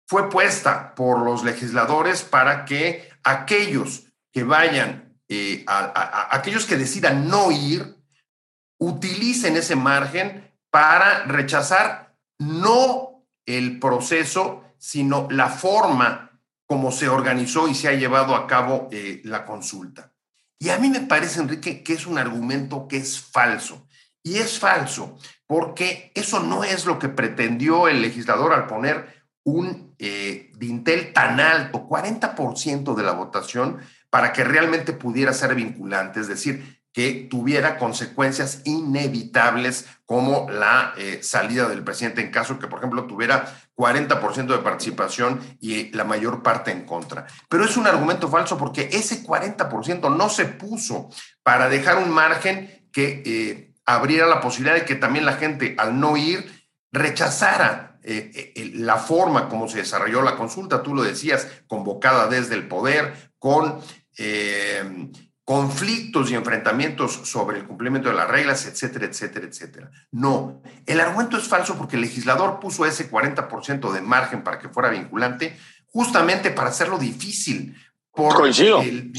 fue 0.07 0.31
puesta 0.31 0.95
por 0.95 1.19
los 1.23 1.43
legisladores 1.43 2.23
para 2.23 2.64
que 2.64 3.11
aquellos 3.25 4.05
que 4.31 4.45
vayan, 4.45 5.19
eh, 5.29 5.64
a, 5.67 6.29
aquellos 6.31 6.64
que 6.64 6.76
decidan 6.76 7.26
no 7.26 7.50
ir, 7.50 7.97
utilicen 8.79 9.57
ese 9.57 9.75
margen 9.75 10.49
para 10.71 11.25
rechazar 11.25 12.14
no 12.38 13.25
el 13.47 13.81
proceso, 13.81 14.62
sino 14.79 15.26
la 15.29 15.49
forma 15.49 16.40
como 16.67 16.93
se 16.93 17.09
organizó 17.09 17.67
y 17.67 17.75
se 17.75 17.88
ha 17.88 17.95
llevado 17.95 18.37
a 18.37 18.47
cabo 18.47 18.88
eh, 18.93 19.21
la 19.25 19.45
consulta. 19.45 20.10
Y 20.61 20.69
a 20.69 20.79
mí 20.79 20.90
me 20.90 21.00
parece, 21.00 21.40
Enrique, 21.40 21.83
que 21.83 21.95
es 21.95 22.07
un 22.07 22.19
argumento 22.19 22.87
que 22.87 22.99
es 22.99 23.19
falso. 23.19 23.88
Y 24.23 24.37
es 24.37 24.59
falso 24.59 25.19
porque 25.47 26.12
eso 26.14 26.40
no 26.40 26.62
es 26.62 26.87
lo 26.87 27.00
que 27.00 27.09
pretendió 27.09 27.88
el 27.88 28.02
legislador 28.02 28.52
al 28.52 28.69
poner 28.69 29.25
un 29.43 29.97
eh, 29.99 30.52
dintel 30.57 31.12
tan 31.12 31.40
alto, 31.40 31.88
40% 31.88 32.95
de 32.95 33.02
la 33.02 33.12
votación, 33.12 33.79
para 34.11 34.33
que 34.33 34.45
realmente 34.45 34.93
pudiera 34.93 35.33
ser 35.33 35.55
vinculante, 35.55 36.21
es 36.21 36.29
decir, 36.29 36.80
que 36.93 37.29
tuviera 37.31 37.79
consecuencias 37.79 38.63
inevitables 38.65 39.87
como 40.05 40.51
la 40.51 40.93
eh, 40.97 41.21
salida 41.23 41.69
del 41.69 41.85
presidente 41.85 42.21
en 42.21 42.33
caso 42.33 42.59
que, 42.59 42.67
por 42.67 42.81
ejemplo, 42.81 43.05
tuviera 43.05 43.55
40% 43.77 44.47
de 44.47 44.59
participación 44.59 45.41
y 45.61 45.93
la 45.93 46.05
mayor 46.05 46.43
parte 46.43 46.73
en 46.73 46.85
contra. 46.85 47.27
Pero 47.49 47.65
es 47.65 47.77
un 47.77 47.87
argumento 47.87 48.29
falso 48.29 48.59
porque 48.59 48.89
ese 48.93 49.25
40% 49.25 50.17
no 50.17 50.29
se 50.29 50.47
puso 50.47 51.11
para 51.45 51.69
dejar 51.69 51.99
un 51.99 52.11
margen 52.11 52.89
que 52.93 53.23
eh, 53.25 53.75
abriera 53.87 54.27
la 54.27 54.41
posibilidad 54.41 54.75
de 54.75 54.85
que 54.85 54.97
también 54.97 55.25
la 55.25 55.35
gente, 55.35 55.77
al 55.79 56.01
no 56.01 56.17
ir, 56.17 56.69
rechazara 56.91 57.99
eh, 58.03 58.73
la 58.75 58.97
forma 58.97 59.49
como 59.49 59.69
se 59.69 59.79
desarrolló 59.79 60.23
la 60.23 60.35
consulta, 60.35 60.83
tú 60.83 60.93
lo 60.93 61.03
decías, 61.03 61.47
convocada 61.69 62.27
desde 62.27 62.57
el 62.57 62.67
poder, 62.67 63.33
con 63.39 63.81
conflictos 65.50 66.30
y 66.30 66.37
enfrentamientos 66.37 67.23
sobre 67.25 67.59
el 67.59 67.66
cumplimiento 67.66 68.09
de 68.09 68.14
las 68.14 68.30
reglas, 68.30 68.66
etcétera, 68.66 69.07
etcétera, 69.07 69.49
etcétera. 69.49 69.90
No, 70.12 70.62
el 70.87 71.00
argumento 71.00 71.37
es 71.37 71.49
falso 71.49 71.76
porque 71.76 71.97
el 71.97 72.02
legislador 72.02 72.61
puso 72.61 72.87
ese 72.87 73.11
40% 73.11 73.90
de 73.90 74.00
margen 74.00 74.45
para 74.45 74.61
que 74.61 74.69
fuera 74.69 74.90
vinculante 74.90 75.59
justamente 75.87 76.52
para 76.52 76.69
hacerlo 76.69 76.99
difícil. 76.99 77.76
Por 78.12 78.37
Coincido. 78.37 78.80
El, 78.80 79.12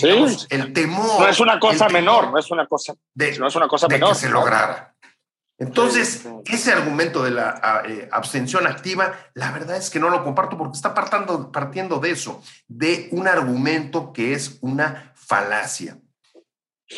el 0.50 0.71
temor. 0.71 1.19
No 1.19 1.27
es 1.27 1.41
una 1.41 1.59
cosa 1.59 1.89
menor, 1.89 2.31
no 2.31 2.39
es 2.39 2.50
una 2.50 2.65
cosa, 2.65 2.93
de, 3.13 3.38
no 3.38 3.47
es 3.47 3.55
una 3.57 3.67
cosa 3.67 3.88
de 3.88 3.95
menor. 3.95 4.13
que 4.13 4.19
se 4.19 4.29
lograra. 4.29 4.95
Entonces, 5.57 6.25
ese 6.45 6.71
argumento 6.71 7.23
de 7.23 7.31
la 7.31 7.83
eh, 7.85 8.07
abstención 8.09 8.67
activa, 8.67 9.13
la 9.33 9.51
verdad 9.51 9.75
es 9.75 9.89
que 9.89 10.00
no 10.00 10.09
lo 10.09 10.23
comparto 10.23 10.57
porque 10.57 10.77
está 10.77 10.93
partiendo, 10.93 11.51
partiendo 11.51 12.00
de 12.00 12.11
eso, 12.11 12.41
de 12.69 13.09
un 13.11 13.27
argumento 13.27 14.13
que 14.13 14.33
es 14.33 14.59
una 14.61 15.11
falacia. 15.13 15.97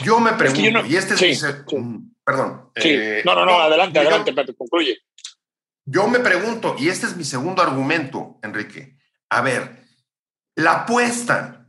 Yo 0.02 0.20
me 0.20 0.34
pregunto, 0.34 0.86
y 0.86 0.96
este 0.96 1.14
es 1.14 1.44
mi, 1.44 1.80
mm, 1.80 2.14
Perdón. 2.26 2.72
Eh, 2.76 3.22
no, 3.26 3.36
no, 3.36 3.46
no, 3.46 3.62
adelante, 3.62 4.00
adelante, 4.00 4.34
Pepe, 4.34 4.56
concluye. 4.56 4.98
Yo 5.86 6.08
me 6.08 6.20
pregunto, 6.20 6.76
y 6.80 6.90
este 6.90 7.06
es 7.06 7.18
mi 7.18 7.26
segundo 7.26 7.62
argumento, 7.62 8.40
Enrique. 8.42 8.98
A 9.30 9.42
ver, 9.42 9.84
la 10.56 10.84
apuesta 10.84 11.68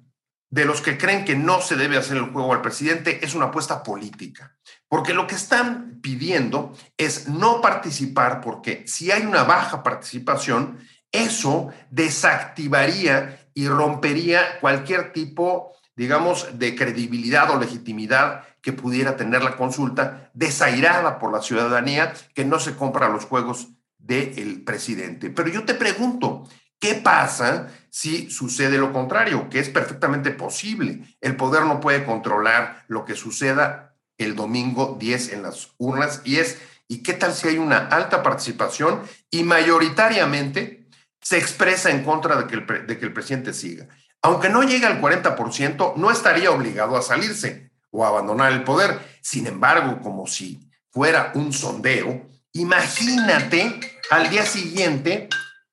de 0.50 0.64
los 0.64 0.80
que 0.80 0.96
creen 0.96 1.24
que 1.24 1.34
no 1.34 1.60
se 1.60 1.74
debe 1.74 1.96
hacer 1.96 2.16
el 2.16 2.30
juego 2.30 2.52
al 2.52 2.62
presidente 2.62 3.24
es 3.24 3.34
una 3.34 3.46
apuesta 3.46 3.82
política. 3.82 4.56
Porque 4.86 5.12
lo 5.12 5.26
que 5.26 5.34
están 5.34 6.00
pidiendo 6.00 6.76
es 6.96 7.28
no 7.28 7.60
participar 7.60 8.40
porque 8.40 8.86
si 8.86 9.10
hay 9.10 9.22
una 9.22 9.42
baja 9.42 9.82
participación, 9.82 10.78
eso 11.10 11.72
desactivaría 11.90 13.48
y 13.52 13.66
rompería 13.66 14.60
cualquier 14.60 15.12
tipo, 15.12 15.74
digamos, 15.96 16.58
de 16.58 16.74
credibilidad 16.74 17.50
o 17.50 17.58
legitimidad 17.58 18.44
que 18.60 18.72
pudiera 18.72 19.16
tener 19.16 19.42
la 19.42 19.56
consulta, 19.56 20.30
desairada 20.34 21.18
por 21.18 21.32
la 21.32 21.42
ciudadanía 21.42 22.14
que 22.34 22.44
no 22.44 22.58
se 22.58 22.74
compra 22.74 23.08
los 23.08 23.26
juegos 23.26 23.68
del 23.98 24.62
presidente. 24.64 25.30
Pero 25.30 25.48
yo 25.48 25.64
te 25.64 25.74
pregunto, 25.74 26.48
¿qué 26.78 26.94
pasa 26.94 27.68
si 27.90 28.30
sucede 28.30 28.78
lo 28.78 28.92
contrario? 28.92 29.48
Que 29.48 29.60
es 29.60 29.68
perfectamente 29.68 30.30
posible. 30.30 31.16
El 31.20 31.36
poder 31.36 31.64
no 31.64 31.80
puede 31.80 32.04
controlar 32.04 32.84
lo 32.88 33.04
que 33.04 33.14
suceda 33.14 33.94
el 34.18 34.36
domingo 34.36 34.96
10 34.98 35.32
en 35.32 35.42
las 35.42 35.70
urnas 35.78 36.22
y 36.24 36.36
es, 36.36 36.58
¿y 36.88 37.02
qué 37.02 37.14
tal 37.14 37.34
si 37.34 37.48
hay 37.48 37.58
una 37.58 37.88
alta 37.88 38.22
participación 38.22 39.02
y 39.30 39.42
mayoritariamente 39.42 40.88
se 41.20 41.38
expresa 41.38 41.90
en 41.90 42.04
contra 42.04 42.36
de 42.36 42.46
que 42.46 42.54
el, 42.54 42.86
de 42.86 42.98
que 42.98 43.06
el 43.06 43.12
presidente 43.12 43.52
siga? 43.52 43.88
Aunque 44.24 44.48
no 44.48 44.62
llegue 44.62 44.86
al 44.86 45.02
40%, 45.02 45.96
no 45.96 46.10
estaría 46.10 46.50
obligado 46.50 46.96
a 46.96 47.02
salirse 47.02 47.70
o 47.90 48.06
a 48.06 48.08
abandonar 48.08 48.52
el 48.52 48.64
poder. 48.64 48.98
Sin 49.20 49.46
embargo, 49.46 50.00
como 50.00 50.26
si 50.26 50.70
fuera 50.90 51.30
un 51.34 51.52
sondeo, 51.52 52.22
imagínate 52.54 53.80
al 54.10 54.30
día 54.30 54.46
siguiente 54.46 55.28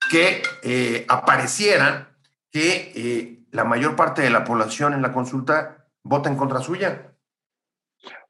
que 0.09 0.43
eh, 0.63 1.05
apareciera 1.07 2.13
que 2.51 2.91
eh, 2.93 3.39
la 3.51 3.63
mayor 3.63 3.95
parte 3.95 4.21
de 4.21 4.29
la 4.29 4.43
población 4.43 4.93
en 4.93 5.01
la 5.01 5.13
consulta 5.13 5.87
vota 6.03 6.27
en 6.27 6.35
contra 6.35 6.59
suya. 6.59 7.13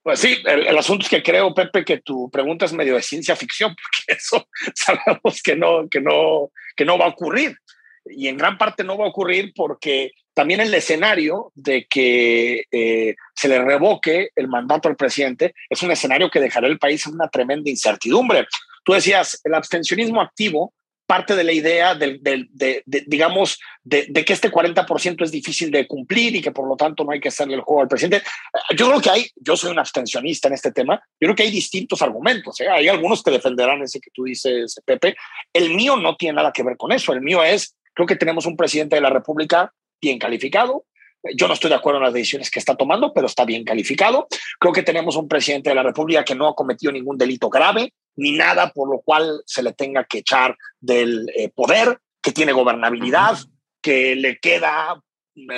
Pues 0.04 0.20
sí, 0.20 0.38
el, 0.46 0.78
asunto 0.78 1.04
es 1.04 1.10
que 1.10 1.22
creo, 1.24 1.54
Pepe, 1.54 1.84
que 1.84 2.00
tu 2.00 2.30
pregunta 2.30 2.66
es 2.66 2.74
medio 2.74 2.94
de 2.94 3.02
ciencia 3.02 3.36
ficción, 3.36 3.76
porque 4.08 4.20
eso 4.20 4.48
sabemos 4.76 5.42
que 5.44 5.56
no, 5.56 5.90
que 5.90 6.00
no, 6.00 6.52
que 6.76 6.86
no 6.86 7.00
va 7.00 7.06
a 7.06 7.10
ocurrir. 7.10 7.58
Y 8.06 8.28
en 8.28 8.38
gran 8.38 8.58
parte 8.58 8.84
no 8.84 8.98
va 8.98 9.06
a 9.06 9.10
ocurrir 9.10 9.54
porque 9.56 10.12
también 10.34 10.60
el 10.60 10.74
escenario 10.74 11.52
de 11.56 11.86
que 11.86 12.66
eh, 12.72 13.16
se 13.36 13.48
le 13.48 13.62
revoque 13.62 14.30
el 14.36 14.48
mandato 14.48 14.90
al 14.90 14.96
presidente 14.96 15.54
es 15.70 15.82
un 15.84 15.92
escenario 15.92 16.30
que 16.30 16.40
dejará 16.40 16.68
el 16.68 16.80
país 16.80 17.06
en 17.06 17.14
una 17.14 17.30
tremenda 17.30 17.70
incertidumbre. 17.70 18.48
Tú 18.84 18.94
decías, 18.94 19.40
el 19.44 19.54
abstencionismo 19.54 20.22
activo 20.22 20.74
parte 21.12 21.36
de 21.36 21.44
la 21.44 21.52
idea 21.52 21.94
del, 21.94 22.22
de, 22.24 22.84
digamos, 22.86 23.60
de, 23.84 24.06
que 24.26 24.32
este 24.32 24.50
40% 24.50 25.26
es 25.26 25.30
difícil 25.30 25.70
de 25.70 25.86
cumplir 25.86 26.38
y 26.38 26.42
que 26.42 26.54
por 26.54 26.66
lo 26.66 26.78
tanto 26.78 27.04
no 27.04 27.12
hay 27.12 27.20
que 27.20 27.28
hacerle 27.28 27.56
el 27.56 27.62
juego 27.64 27.82
al 27.82 27.90
presidente. 27.90 28.26
Yo 28.78 28.88
creo 28.88 29.02
que 29.02 29.10
hay, 29.10 29.30
yo 29.36 29.58
soy 29.58 29.72
un 29.72 29.80
abstencionista 29.80 30.48
en 30.48 30.54
este 30.54 30.72
tema, 30.72 30.96
yo 31.20 31.26
creo 31.26 31.36
que 31.36 31.44
hay 31.44 31.52
distintos 31.52 32.02
argumentos. 32.02 32.62
¿eh? 32.62 32.70
Hay 32.70 32.88
algunos 32.88 33.22
que 33.22 33.32
defenderán 33.32 33.82
ese 33.82 34.00
que 34.00 34.10
tú 34.14 34.24
dices, 34.24 34.80
Pepe. 34.86 35.18
El 35.52 35.76
mío 35.76 35.98
no 35.98 36.16
tiene 36.16 36.38
nada 36.38 36.54
que 36.54 36.64
ver 36.64 36.78
con 36.78 36.94
eso. 36.94 37.12
El 37.12 37.20
mío 37.20 37.44
es, 37.44 37.76
creo 37.94 38.08
que 38.08 38.16
tenemos 38.16 38.46
un 38.46 38.58
presidente 38.58 38.96
de 38.96 39.02
la 39.02 39.10
República 39.10 39.74
bien 40.02 40.20
calificado, 40.20 40.86
yo 41.36 41.48
no 41.48 41.54
estoy 41.54 41.70
de 41.70 41.76
acuerdo 41.76 42.00
en 42.00 42.06
las 42.06 42.14
decisiones 42.14 42.50
que 42.50 42.60
está 42.60 42.76
tomando, 42.76 43.14
pero 43.14 43.28
está 43.28 43.46
bien 43.46 43.64
calificado. 43.64 44.28
Creo 44.60 44.74
que 44.74 44.84
tenemos 44.84 45.16
un 45.16 45.28
presidente 45.28 45.70
de 45.70 45.76
la 45.76 45.84
República 45.84 46.24
que 46.24 46.36
no 46.36 46.48
ha 46.48 46.56
cometido 46.56 46.92
ningún 46.92 47.18
delito 47.18 47.50
grave, 47.50 47.94
ni 48.16 48.32
nada 48.32 48.72
por 48.72 48.90
lo 48.90 49.02
cual 49.02 49.42
se 49.46 49.62
le 49.62 49.74
tenga 49.74 50.06
que 50.06 50.20
echar 50.20 50.58
del 50.80 51.30
eh, 51.36 51.50
poder, 51.50 52.00
que 52.22 52.32
tiene 52.32 52.54
gobernabilidad, 52.54 53.38
que 53.82 54.16
le 54.16 54.40
queda 54.40 55.02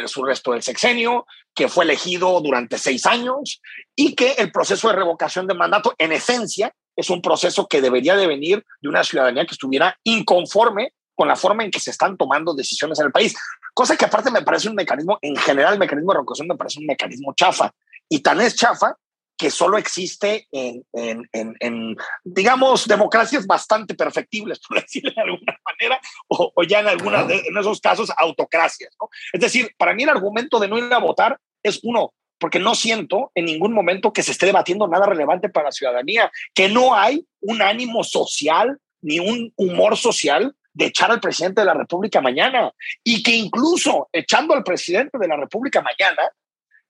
su 0.06 0.24
resto 0.24 0.52
del 0.52 0.62
sexenio, 0.62 1.26
que 1.56 1.68
fue 1.68 1.84
elegido 1.86 2.40
durante 2.42 2.78
seis 2.78 3.06
años 3.06 3.62
y 3.96 4.16
que 4.16 4.34
el 4.34 4.52
proceso 4.52 4.88
de 4.88 4.96
revocación 4.96 5.48
de 5.48 5.56
mandato, 5.56 5.94
en 5.98 6.12
esencia, 6.12 6.74
es 6.96 7.10
un 7.10 7.22
proceso 7.22 7.68
que 7.68 7.82
debería 7.82 8.16
de 8.16 8.28
venir 8.28 8.64
de 8.82 8.90
una 8.90 9.04
ciudadanía 9.04 9.46
que 9.46 9.54
estuviera 9.54 9.98
inconforme 10.04 10.94
con 11.16 11.28
la 11.28 11.36
forma 11.36 11.64
en 11.64 11.72
que 11.72 11.80
se 11.80 11.92
están 11.92 12.18
tomando 12.18 12.54
decisiones 12.54 13.00
en 13.00 13.08
el 13.08 13.12
país. 13.12 13.36
Cosa 13.74 13.96
que 13.96 14.06
aparte 14.06 14.32
me 14.32 14.42
parece 14.42 14.70
un 14.70 14.76
mecanismo, 14.76 15.18
en 15.22 15.36
general 15.36 15.74
el 15.74 15.80
mecanismo 15.80 16.12
de 16.12 16.18
revocación 16.18 16.48
me 16.48 16.56
parece 16.56 16.80
un 16.80 16.86
mecanismo 16.86 17.34
chafa. 17.36 17.74
Y 18.10 18.20
tan 18.20 18.42
es 18.42 18.56
chafa 18.56 18.98
que 19.38 19.50
solo 19.50 19.78
existe 19.78 20.48
en, 20.52 20.84
en, 20.94 21.28
en, 21.60 21.98
digamos, 22.24 22.88
democracias 22.88 23.48
bastante 23.48 23.96
perfectibles, 23.96 24.60
por 24.68 24.82
decirlo 24.82 25.12
de 25.16 25.22
alguna 25.22 25.58
manera, 25.66 26.00
o, 26.28 26.52
o 26.56 26.64
ya 26.64 26.80
en 26.80 26.88
algunos 26.88 27.28
de 27.28 27.40
en 27.40 27.58
esos 27.58 27.80
casos 27.82 28.12
autocracias. 28.18 28.96
¿no? 29.00 29.10
Es 29.32 29.42
decir, 29.42 29.74
para 29.78 29.94
mí 29.94 30.04
el 30.04 30.10
argumento 30.10 30.60
de 30.60 30.68
no 30.68 30.78
ir 30.78 30.94
a 30.94 31.00
votar 31.00 31.40
es 31.64 31.80
uno, 31.84 32.14
porque 32.38 32.60
no 32.60 32.76
siento 32.76 33.32
en 33.36 33.46
ningún 33.46 33.74
momento 33.74 34.14
que 34.14 34.24
se 34.24 34.32
esté 34.32 34.46
debatiendo 34.46 34.88
nada 34.88 35.06
relevante 35.06 35.50
para 35.50 35.68
la 35.68 35.72
ciudadanía, 35.72 36.32
que 36.54 36.70
no 36.70 36.96
hay 36.96 37.26
un 37.42 37.62
ánimo 37.62 38.04
social 38.04 38.80
ni 39.02 39.20
un 39.20 39.54
humor 39.56 39.98
social 39.98 40.56
de 40.74 40.86
echar 40.86 41.12
al 41.12 41.20
presidente 41.20 41.62
de 41.62 41.66
la 41.66 41.74
República 41.74 42.22
mañana 42.22 42.72
y 43.04 43.22
que 43.22 43.32
incluso 43.32 44.10
echando 44.12 44.54
al 44.54 44.64
presidente 44.64 45.18
de 45.18 45.28
la 45.28 45.38
República 45.38 45.82
mañana, 45.82 46.30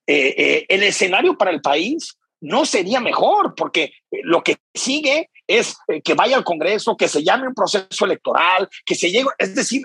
eh, 0.06 0.34
eh, 0.36 0.66
el 0.68 0.82
escenario 0.82 1.36
para 1.36 1.50
el 1.50 1.60
país 1.60 2.16
no 2.40 2.66
sería 2.66 3.00
mejor, 3.00 3.54
porque 3.54 3.92
lo 4.10 4.42
que 4.42 4.58
sigue 4.74 5.30
es 5.46 5.76
eh, 5.88 6.02
que 6.02 6.14
vaya 6.14 6.36
al 6.36 6.44
Congreso, 6.44 6.96
que 6.96 7.08
se 7.08 7.22
llame 7.22 7.48
un 7.48 7.54
proceso 7.54 8.04
electoral, 8.04 8.68
que 8.84 8.94
se 8.94 9.10
llegue, 9.10 9.28
es 9.38 9.54
decir, 9.54 9.82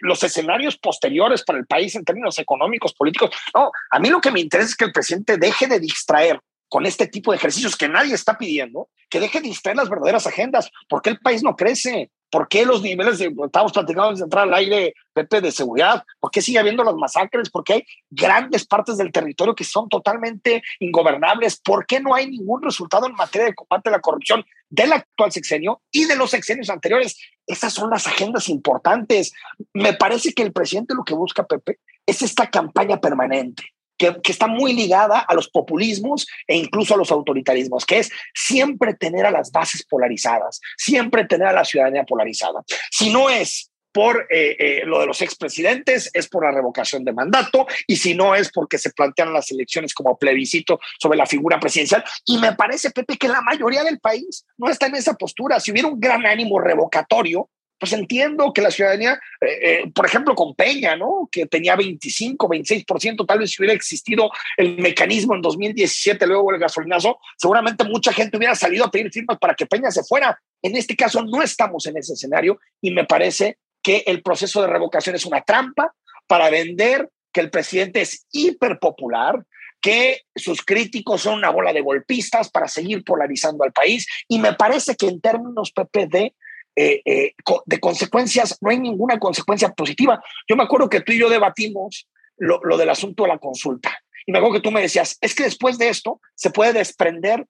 los 0.00 0.22
escenarios 0.22 0.76
posteriores 0.76 1.42
para 1.44 1.58
el 1.58 1.66
país 1.66 1.94
en 1.94 2.04
términos 2.04 2.38
económicos, 2.38 2.94
políticos. 2.94 3.30
No, 3.54 3.70
a 3.90 3.98
mí 3.98 4.08
lo 4.08 4.20
que 4.20 4.30
me 4.30 4.40
interesa 4.40 4.70
es 4.70 4.76
que 4.76 4.84
el 4.86 4.92
presidente 4.92 5.38
deje 5.38 5.66
de 5.66 5.80
distraer 5.80 6.40
con 6.70 6.86
este 6.86 7.08
tipo 7.08 7.32
de 7.32 7.36
ejercicios 7.36 7.76
que 7.76 7.88
nadie 7.88 8.14
está 8.14 8.38
pidiendo, 8.38 8.88
que 9.10 9.20
deje 9.20 9.40
de 9.40 9.48
distraer 9.48 9.76
las 9.76 9.90
verdaderas 9.90 10.26
agendas. 10.26 10.70
¿Por 10.88 11.02
qué 11.02 11.10
el 11.10 11.18
país 11.18 11.42
no 11.42 11.56
crece? 11.56 12.12
¿Por 12.30 12.46
qué 12.46 12.64
los 12.64 12.80
niveles 12.80 13.18
de, 13.18 13.34
estamos 13.44 13.72
platicando 13.72 14.14
de 14.14 14.22
entrar 14.22 14.44
al 14.44 14.54
aire, 14.54 14.94
Pepe, 15.12 15.40
de 15.40 15.50
seguridad? 15.50 16.04
¿Por 16.20 16.30
qué 16.30 16.40
sigue 16.40 16.60
habiendo 16.60 16.84
las 16.84 16.94
masacres? 16.94 17.50
¿Por 17.50 17.64
qué 17.64 17.72
hay 17.72 17.84
grandes 18.08 18.64
partes 18.64 18.96
del 18.98 19.10
territorio 19.10 19.56
que 19.56 19.64
son 19.64 19.88
totalmente 19.88 20.62
ingobernables? 20.78 21.60
¿Por 21.60 21.86
qué 21.86 21.98
no 21.98 22.14
hay 22.14 22.30
ningún 22.30 22.62
resultado 22.62 23.08
en 23.08 23.14
materia 23.14 23.48
de 23.48 23.54
combate 23.54 23.88
a 23.88 23.92
la 23.92 24.00
corrupción 24.00 24.46
del 24.68 24.92
actual 24.92 25.32
sexenio 25.32 25.82
y 25.90 26.04
de 26.04 26.14
los 26.14 26.30
sexenios 26.30 26.70
anteriores? 26.70 27.18
Esas 27.48 27.74
son 27.74 27.90
las 27.90 28.06
agendas 28.06 28.48
importantes. 28.48 29.32
Me 29.74 29.92
parece 29.94 30.32
que 30.34 30.44
el 30.44 30.52
presidente 30.52 30.94
lo 30.94 31.02
que 31.02 31.14
busca, 31.14 31.44
Pepe, 31.44 31.80
es 32.06 32.22
esta 32.22 32.48
campaña 32.48 33.00
permanente 33.00 33.64
que, 34.00 34.32
está 34.32 34.46
muy 34.46 34.72
ligada 34.72 35.18
a 35.18 35.34
los 35.34 35.48
populismos 35.50 36.26
e 36.46 36.56
incluso 36.56 36.94
a 36.94 36.96
los 36.96 37.12
autoritarismos, 37.12 37.84
que 37.84 37.98
es 37.98 38.10
siempre 38.34 38.94
tener 38.94 39.26
a 39.26 39.30
las 39.30 39.52
bases 39.52 39.84
polarizadas, 39.84 40.60
siempre 40.76 41.26
tener 41.26 41.48
a 41.48 41.52
la 41.52 41.64
ciudadanía 41.64 42.04
polarizada. 42.04 42.62
Si 42.90 43.10
no 43.10 43.28
es 43.28 43.70
por 43.92 44.28
eh, 44.30 44.56
eh, 44.58 44.82
lo 44.86 45.00
de 45.00 45.06
los 45.06 45.20
expresidentes, 45.20 46.10
es 46.14 46.28
por 46.28 46.44
la 46.44 46.52
revocación 46.52 47.04
de 47.04 47.12
mandato, 47.12 47.66
y 47.86 47.96
si 47.96 48.14
no 48.14 48.34
es 48.34 48.50
porque 48.52 48.78
se 48.78 48.90
plantean 48.90 49.32
las 49.32 49.50
elecciones 49.50 49.92
como 49.92 50.16
plebiscito 50.16 50.78
sobre 50.98 51.18
la 51.18 51.26
figura 51.26 51.58
presidencial. 51.58 52.04
Y 52.24 52.38
me 52.38 52.54
parece, 52.54 52.92
Pepe, 52.92 53.16
que 53.18 53.28
la 53.28 53.42
mayoría 53.42 53.82
del 53.82 53.98
país 53.98 54.46
no 54.56 54.70
está 54.70 54.86
en 54.86 54.94
esa 54.94 55.14
postura. 55.14 55.60
Si 55.60 55.72
hubiera 55.72 55.88
un 55.88 55.98
gran 55.98 56.24
ánimo 56.24 56.60
revocatorio, 56.60 57.50
pues 57.80 57.94
entiendo 57.94 58.52
que 58.52 58.60
la 58.60 58.70
ciudadanía, 58.70 59.18
eh, 59.40 59.58
eh, 59.62 59.90
por 59.94 60.04
ejemplo, 60.04 60.34
con 60.34 60.54
Peña, 60.54 60.96
¿no? 60.96 61.28
Que 61.32 61.46
tenía 61.46 61.74
25, 61.76 62.46
26%, 62.46 63.26
tal 63.26 63.38
vez 63.38 63.50
si 63.50 63.62
hubiera 63.62 63.74
existido 63.74 64.30
el 64.58 64.76
mecanismo 64.76 65.34
en 65.34 65.40
2017, 65.40 66.26
luego 66.26 66.52
el 66.52 66.60
gasolinazo, 66.60 67.18
seguramente 67.38 67.84
mucha 67.84 68.12
gente 68.12 68.36
hubiera 68.36 68.54
salido 68.54 68.84
a 68.84 68.90
pedir 68.90 69.10
firmas 69.10 69.38
para 69.38 69.54
que 69.54 69.64
Peña 69.64 69.90
se 69.90 70.04
fuera. 70.04 70.38
En 70.60 70.76
este 70.76 70.94
caso 70.94 71.24
no 71.24 71.42
estamos 71.42 71.86
en 71.86 71.96
ese 71.96 72.12
escenario 72.12 72.60
y 72.82 72.90
me 72.90 73.06
parece 73.06 73.56
que 73.82 74.04
el 74.06 74.22
proceso 74.22 74.60
de 74.60 74.68
revocación 74.68 75.16
es 75.16 75.24
una 75.24 75.40
trampa 75.40 75.94
para 76.26 76.50
vender 76.50 77.08
que 77.32 77.40
el 77.40 77.50
presidente 77.50 78.02
es 78.02 78.26
hiperpopular, 78.30 79.42
que 79.80 80.20
sus 80.36 80.62
críticos 80.62 81.22
son 81.22 81.38
una 81.38 81.48
bola 81.48 81.72
de 81.72 81.80
golpistas 81.80 82.50
para 82.50 82.68
seguir 82.68 83.02
polarizando 83.04 83.64
al 83.64 83.72
país. 83.72 84.06
Y 84.28 84.38
me 84.38 84.52
parece 84.52 84.96
que 84.96 85.06
en 85.06 85.22
términos 85.22 85.72
PPD, 85.72 86.34
eh, 86.76 87.02
eh, 87.04 87.34
de 87.66 87.80
consecuencias, 87.80 88.56
no 88.60 88.70
hay 88.70 88.78
ninguna 88.78 89.18
consecuencia 89.18 89.70
positiva. 89.70 90.22
Yo 90.48 90.56
me 90.56 90.62
acuerdo 90.62 90.88
que 90.88 91.00
tú 91.00 91.12
y 91.12 91.18
yo 91.18 91.28
debatimos 91.28 92.08
lo, 92.36 92.60
lo, 92.62 92.76
del 92.76 92.90
asunto 92.90 93.24
de 93.24 93.30
la 93.30 93.38
consulta. 93.38 93.98
Y 94.26 94.32
me 94.32 94.38
acuerdo 94.38 94.54
que 94.54 94.62
tú 94.62 94.70
me 94.70 94.80
decías, 94.80 95.18
es 95.20 95.34
que 95.34 95.44
después 95.44 95.78
de 95.78 95.88
esto 95.88 96.20
se 96.34 96.50
puede 96.50 96.72
desprender 96.72 97.46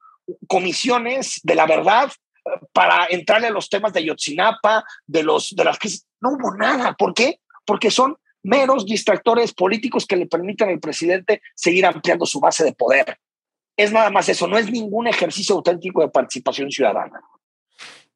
comisiones 0.46 1.40
de 1.42 1.54
la 1.54 1.66
verdad 1.66 2.10
eh, 2.44 2.50
para 2.72 3.06
entrarle 3.10 3.48
a 3.48 3.52
los 3.52 3.68
temas 3.68 3.92
de 3.92 4.04
Yotzinapa, 4.04 4.84
de, 5.06 5.22
los, 5.22 5.54
de 5.54 5.64
las 5.64 5.78
crisis. 5.78 6.06
No 6.20 6.30
hubo 6.30 6.54
nada. 6.56 6.94
¿Por 6.94 7.14
qué? 7.14 7.40
Porque 7.64 7.90
son 7.90 8.16
meros 8.42 8.86
distractores 8.86 9.52
políticos 9.52 10.06
que 10.06 10.16
le 10.16 10.26
permiten 10.26 10.70
al 10.70 10.80
presidente 10.80 11.42
seguir 11.54 11.84
ampliando 11.86 12.26
su 12.26 12.40
base 12.40 12.64
de 12.64 12.72
poder. 12.72 13.18
Es 13.76 13.92
nada 13.92 14.10
más 14.10 14.28
eso, 14.28 14.46
no 14.46 14.58
es 14.58 14.70
ningún 14.70 15.06
ejercicio 15.06 15.54
auténtico 15.54 16.02
de 16.02 16.08
participación 16.08 16.70
ciudadana. 16.70 17.20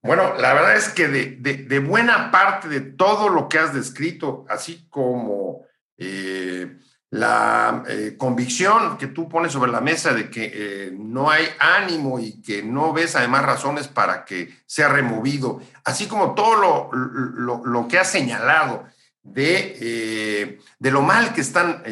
Bueno, 0.04 0.34
la 0.36 0.52
verdad 0.52 0.76
es 0.76 0.90
que 0.90 1.08
de, 1.08 1.78
buena 1.78 2.30
parte 2.30 2.68
de 2.68 2.82
todo 2.82 3.30
lo 3.30 3.48
que 3.48 3.58
has 3.58 3.72
descrito, 3.72 4.44
así 4.50 4.86
como 4.90 5.62
eh, 5.96 6.76
la 7.08 7.84
eh, 7.88 8.14
convicción 8.18 8.98
que 8.98 9.06
tú 9.06 9.30
pones 9.30 9.52
sobre 9.52 9.72
la 9.72 9.80
mesa 9.80 10.12
de 10.12 10.28
que 10.28 10.52
eh, 10.52 10.90
no 10.92 11.30
hay 11.30 11.46
ánimo 11.58 12.20
y 12.20 12.42
que 12.42 12.62
no 12.62 12.92
ves 12.92 13.16
además 13.16 13.46
razones 13.46 13.88
para 13.88 14.26
que 14.26 14.54
sea 14.66 14.88
removido, 14.88 15.62
así 15.84 16.06
como 16.06 16.34
todo 16.34 16.90
lo, 16.92 17.64
lo 17.64 17.88
que 17.88 17.98
has 17.98 18.10
señalado 18.10 18.84
de, 19.22 20.60
de, 20.78 20.90
lo 20.90 21.00
mal 21.00 21.32
que 21.32 21.40
están 21.40 21.82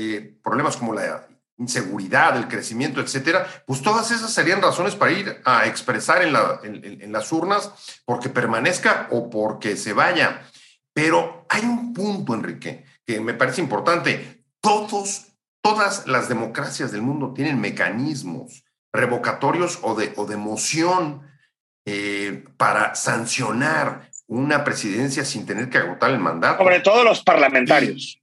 problemas 0.42 0.76
como 0.76 0.92
la 0.92 1.28
inseguridad, 1.62 2.36
el 2.36 2.48
crecimiento, 2.48 3.00
etcétera, 3.00 3.46
pues 3.66 3.82
todas 3.82 4.10
esas 4.10 4.32
serían 4.32 4.60
razones 4.60 4.94
para 4.94 5.12
ir 5.12 5.40
a 5.44 5.66
expresar 5.66 6.22
en, 6.22 6.32
la, 6.32 6.60
en, 6.62 7.12
las 7.12 7.30
urnas 7.32 7.70
porque 8.04 8.28
permanezca 8.28 9.08
o 9.10 9.30
porque 9.30 9.76
se 9.76 9.92
vaya. 9.92 10.42
Pero 10.92 11.46
hay 11.48 11.62
un 11.62 11.94
punto, 11.94 12.34
Enrique, 12.34 12.84
que 13.06 13.20
me 13.20 13.34
parece 13.34 13.60
importante. 13.60 14.44
Todos, 14.60 15.28
todas 15.62 16.06
las 16.06 16.28
democracias 16.28 16.92
del 16.92 17.02
mundo 17.02 17.32
tienen 17.32 17.60
mecanismos 17.60 18.64
revocatorios 18.92 19.78
o 19.82 19.94
de, 19.94 20.12
o 20.16 20.26
moción 20.36 21.22
eh, 21.86 22.44
para 22.56 22.94
sancionar 22.94 24.10
una 24.26 24.64
presidencia 24.64 25.24
sin 25.24 25.46
tener 25.46 25.70
que 25.70 25.78
agotar 25.78 26.10
el 26.10 26.18
mandato. 26.18 26.62
Sobre 26.62 26.80
todo 26.80 27.04
los 27.04 27.22
parlamentarios 27.22 28.21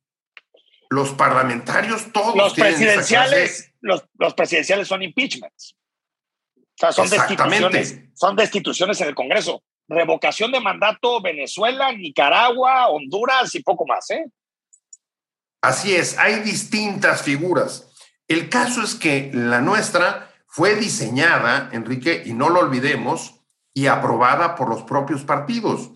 los 0.89 1.11
parlamentarios 1.11 2.11
todos 2.11 2.35
los 2.35 2.53
presidenciales 2.53 3.71
los, 3.81 4.03
los, 4.17 4.33
presidenciales 4.33 4.87
son 4.87 5.03
impeachments. 5.03 5.75
O 6.55 6.61
sea 6.75 6.91
son 6.91 7.09
destituciones 7.09 7.95
son 8.13 8.35
destituciones 8.35 8.99
en 9.01 9.07
el 9.09 9.15
Congreso. 9.15 9.63
Revocación 9.87 10.51
de 10.51 10.59
mandato 10.59 11.21
Venezuela 11.21 11.91
Nicaragua 11.91 12.89
Honduras 12.89 13.53
y 13.55 13.63
poco 13.63 13.85
más 13.85 14.09
¿eh? 14.11 14.25
así 15.61 15.95
es 15.95 16.17
hay 16.17 16.39
distintas 16.39 17.21
figuras. 17.21 17.85
El 18.27 18.49
caso 18.49 18.83
es 18.83 18.95
que 18.95 19.31
la 19.33 19.61
nuestra 19.61 20.31
fue 20.47 20.75
diseñada 20.75 21.69
Enrique 21.71 22.23
y 22.25 22.33
no 22.33 22.49
lo 22.49 22.59
olvidemos 22.59 23.41
y 23.73 23.87
aprobada 23.87 24.55
por 24.55 24.69
los 24.69 24.83
propios 24.83 25.23
partidos. 25.23 25.91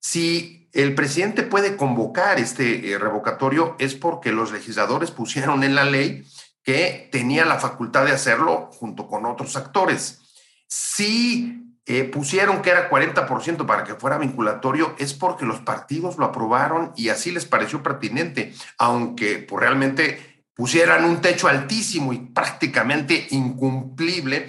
Si 0.00 0.57
el 0.78 0.94
presidente 0.94 1.42
puede 1.42 1.76
convocar 1.76 2.38
este 2.38 2.92
eh, 2.92 2.98
revocatorio 2.98 3.74
es 3.80 3.96
porque 3.96 4.30
los 4.30 4.52
legisladores 4.52 5.10
pusieron 5.10 5.64
en 5.64 5.74
la 5.74 5.82
ley 5.82 6.24
que 6.62 7.08
tenía 7.10 7.44
la 7.44 7.58
facultad 7.58 8.04
de 8.04 8.12
hacerlo 8.12 8.70
junto 8.72 9.08
con 9.08 9.26
otros 9.26 9.56
actores. 9.56 10.20
Si 10.68 11.74
eh, 11.84 12.04
pusieron 12.04 12.62
que 12.62 12.70
era 12.70 12.88
40% 12.88 13.66
para 13.66 13.82
que 13.82 13.96
fuera 13.96 14.18
vinculatorio, 14.18 14.94
es 15.00 15.14
porque 15.14 15.46
los 15.46 15.58
partidos 15.58 16.16
lo 16.16 16.26
aprobaron 16.26 16.92
y 16.94 17.08
así 17.08 17.32
les 17.32 17.44
pareció 17.44 17.82
pertinente, 17.82 18.54
aunque 18.78 19.38
pues, 19.38 19.60
realmente 19.60 20.44
pusieran 20.54 21.04
un 21.04 21.20
techo 21.20 21.48
altísimo 21.48 22.12
y 22.12 22.18
prácticamente 22.18 23.26
incumplible 23.30 24.48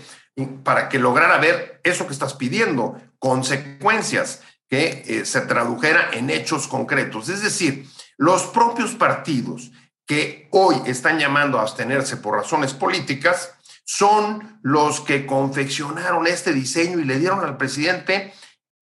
para 0.64 0.90
que 0.90 1.00
lograra 1.00 1.40
ver 1.40 1.82
eso 1.84 2.06
que 2.06 2.14
estás 2.14 2.36
pidiendo, 2.36 3.02
consecuencias 3.18 4.44
que 4.70 5.04
eh, 5.08 5.26
se 5.26 5.42
tradujera 5.42 6.12
en 6.14 6.30
hechos 6.30 6.68
concretos. 6.68 7.28
Es 7.30 7.42
decir, 7.42 7.86
los 8.18 8.44
propios 8.44 8.92
partidos 8.92 9.72
que 10.06 10.48
hoy 10.52 10.76
están 10.86 11.20
llamando 11.20 11.58
a 11.58 11.64
abstenerse 11.64 12.18
por 12.18 12.36
razones 12.36 12.74
políticas 12.74 13.56
son 13.84 14.60
los 14.62 15.02
que 15.02 15.26
confeccionaron 15.26 16.28
este 16.28 16.54
diseño 16.54 17.00
y 17.00 17.06
le 17.06 17.18
dieron 17.18 17.44
al 17.44 17.58
presidente 17.58 18.32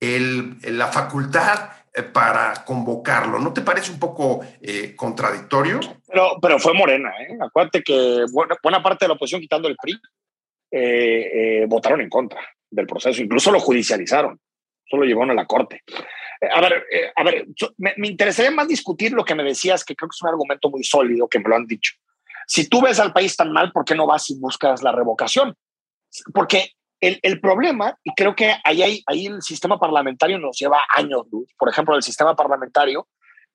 la 0.00 0.88
facultad 0.88 1.70
eh, 1.94 2.02
para 2.02 2.64
convocarlo. 2.64 3.38
¿No 3.38 3.52
te 3.52 3.62
parece 3.62 3.92
un 3.92 4.00
poco 4.00 4.40
eh, 4.60 4.94
contradictorio? 4.96 5.80
Pero, 6.08 6.38
pero 6.42 6.58
fue 6.58 6.74
Morena, 6.74 7.12
¿eh? 7.20 7.38
Acuérdate 7.40 7.82
que 7.82 8.24
buena, 8.32 8.56
buena, 8.60 8.82
parte 8.82 9.04
de 9.04 9.08
la 9.08 9.14
oposición, 9.14 9.40
quitando 9.40 9.68
el 9.68 9.76
PRI, 9.76 10.00
votaron 11.68 12.00
en 12.00 12.10
contra 12.10 12.40
del 12.68 12.86
proceso, 12.86 13.22
incluso 13.22 13.52
lo 13.52 13.60
judicializaron 13.60 14.38
solo 14.88 15.04
llevaron 15.04 15.30
a 15.30 15.34
la 15.34 15.46
corte. 15.46 15.82
Eh, 16.40 16.48
a 16.52 16.60
ver, 16.60 16.84
eh, 16.90 17.12
a 17.14 17.24
ver, 17.24 17.46
me, 17.78 18.08
interesaría 18.08 18.50
más 18.50 18.68
discutir 18.68 19.12
lo 19.12 19.24
que 19.24 19.34
me 19.34 19.42
decías, 19.42 19.84
que 19.84 19.94
creo 19.94 20.08
que 20.08 20.14
es 20.14 20.22
un 20.22 20.28
argumento 20.28 20.70
muy 20.70 20.84
sólido, 20.84 21.28
que 21.28 21.38
me 21.38 21.48
lo 21.48 21.56
han 21.56 21.66
dicho. 21.66 21.94
Si 22.46 22.68
tú 22.68 22.80
ves 22.80 23.00
al 23.00 23.12
país 23.12 23.36
tan 23.36 23.52
mal, 23.52 23.72
¿por 23.72 23.84
qué 23.84 23.94
no 23.94 24.06
vas 24.06 24.30
y 24.30 24.38
buscas 24.38 24.82
la 24.82 24.92
revocación? 24.92 25.56
Porque 26.32 26.72
el, 27.00 27.18
el 27.22 27.40
problema, 27.40 27.98
y 28.04 28.14
creo 28.14 28.34
que 28.34 28.54
ahí, 28.64 29.02
ahí 29.06 29.26
el 29.26 29.42
sistema 29.42 29.78
parlamentario 29.78 30.38
nos 30.38 30.58
lleva 30.58 30.80
años 30.94 31.26
luz. 31.30 31.52
Por 31.58 31.68
ejemplo, 31.68 31.96
el 31.96 32.02
sistema 32.02 32.34
parlamentario 32.36 33.08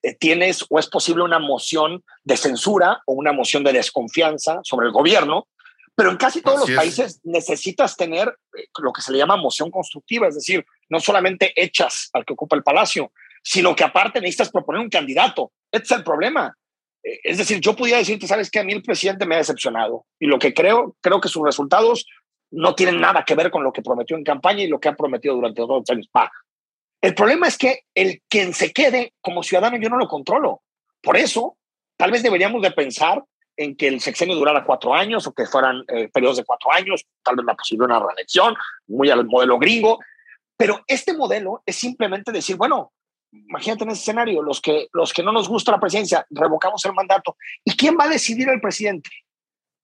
eh, 0.04 0.16
tienes 0.16 0.66
o 0.70 0.80
es 0.80 0.88
posible 0.88 1.24
una 1.24 1.38
moción 1.38 2.04
de 2.24 2.36
censura 2.36 3.02
o 3.06 3.14
una 3.14 3.34
moción 3.34 3.64
de 3.64 3.74
desconfianza 3.74 4.60
sobre 4.64 4.88
el 4.88 4.94
gobierno, 4.94 5.48
pero 5.96 6.10
en 6.10 6.18
casi 6.18 6.42
todos 6.42 6.62
los 6.62 6.76
países 6.76 7.20
necesitas 7.24 7.96
tener 7.96 8.36
eh, 8.58 8.66
lo 8.82 8.94
que 8.94 9.02
se 9.02 9.12
le 9.12 9.20
llama 9.20 9.36
moción 9.36 9.70
constructiva, 9.70 10.28
es 10.28 10.36
decir, 10.36 10.66
no 10.92 11.00
solamente 11.00 11.54
echas 11.56 12.10
al 12.14 12.26
que 12.26 12.34
ocupa 12.34 12.56
el 12.56 12.64
palacio, 12.64 13.12
sino 13.42 13.76
que 13.76 13.84
aparte 13.84 14.20
necesitas 14.20 14.52
proponer 14.52 14.82
un 14.82 14.90
candidato. 14.90 15.52
Este 15.72 15.86
es 15.86 15.92
el 16.00 16.04
problema. 16.04 16.56
Eh, 17.02 17.20
es 17.24 17.38
decir, 17.38 17.60
yo 17.62 17.76
podría 17.76 17.98
decirte, 17.98 18.28
sabes 18.28 18.52
que 18.52 18.60
a 18.60 18.64
mí 18.64 18.74
el 18.74 18.84
presidente 18.84 19.26
me 19.26 19.36
ha 19.36 19.40
decepcionado 19.40 20.06
y 20.20 20.28
lo 20.28 20.38
que 20.38 20.54
creo, 20.54 20.96
creo 21.02 21.22
que 21.22 21.30
sus 21.30 21.44
resultados 21.44 22.06
no 22.52 22.76
tienen 22.76 23.00
nada 23.00 23.24
que 23.24 23.36
ver 23.36 23.50
con 23.50 23.64
lo 23.64 23.72
que 23.72 23.82
prometió 23.82 24.18
en 24.18 24.26
campaña 24.26 24.64
y 24.64 24.68
lo 24.68 24.80
que 24.80 24.90
ha 24.90 24.96
prometido 24.96 25.36
durante 25.36 25.62
dos 25.62 25.90
años. 25.90 26.10
Va. 26.16 26.30
El 27.00 27.16
problema 27.16 27.48
es 27.48 27.58
que 27.58 27.84
el 27.96 28.22
quien 28.28 28.54
se 28.54 28.74
quede 28.74 29.14
como 29.22 29.44
ciudadano 29.44 29.78
yo 29.78 29.90
no 29.90 29.98
lo 29.98 30.10
controlo. 30.10 30.62
Por 31.02 31.16
eso, 31.16 31.58
tal 31.98 32.12
vez 32.12 32.22
deberíamos 32.22 32.62
de 32.62 32.72
pensar 32.72 33.24
en 33.56 33.76
que 33.76 33.88
el 33.88 34.02
sexenio 34.02 34.36
durara 34.36 34.66
cuatro 34.66 34.94
años 34.94 35.26
o 35.26 35.34
que 35.34 35.46
fueran 35.46 35.84
eh, 35.88 36.10
periodos 36.10 36.38
de 36.38 36.44
cuatro 36.44 36.72
años, 36.74 37.06
tal 37.24 37.38
vez 37.38 37.46
la 37.46 37.56
posibilidad 37.56 37.88
de 37.88 37.96
una 37.96 38.06
reelección, 38.06 38.56
muy 38.88 39.10
al 39.10 39.26
modelo 39.26 39.58
gringo. 39.58 40.00
Pero 40.62 40.84
este 40.86 41.18
modelo 41.18 41.64
es 41.66 41.76
simplemente 41.76 42.32
decir, 42.32 42.56
bueno, 42.56 42.94
imagínate 43.32 43.84
en 43.84 43.90
ese 43.90 44.02
escenario, 44.02 44.44
los 44.44 44.62
que, 44.62 44.90
los 44.94 45.12
que 45.12 45.24
no 45.24 45.32
nos 45.32 45.50
gusta 45.50 45.72
la 45.72 45.80
presidencia, 45.80 46.24
revocamos 46.30 46.86
el 46.86 46.94
mandato. 46.94 47.36
¿Y 47.66 47.72
quién 47.72 47.98
va 48.00 48.04
a 48.04 48.10
decidir 48.10 48.48
el 48.48 48.62
presidente? 48.62 49.10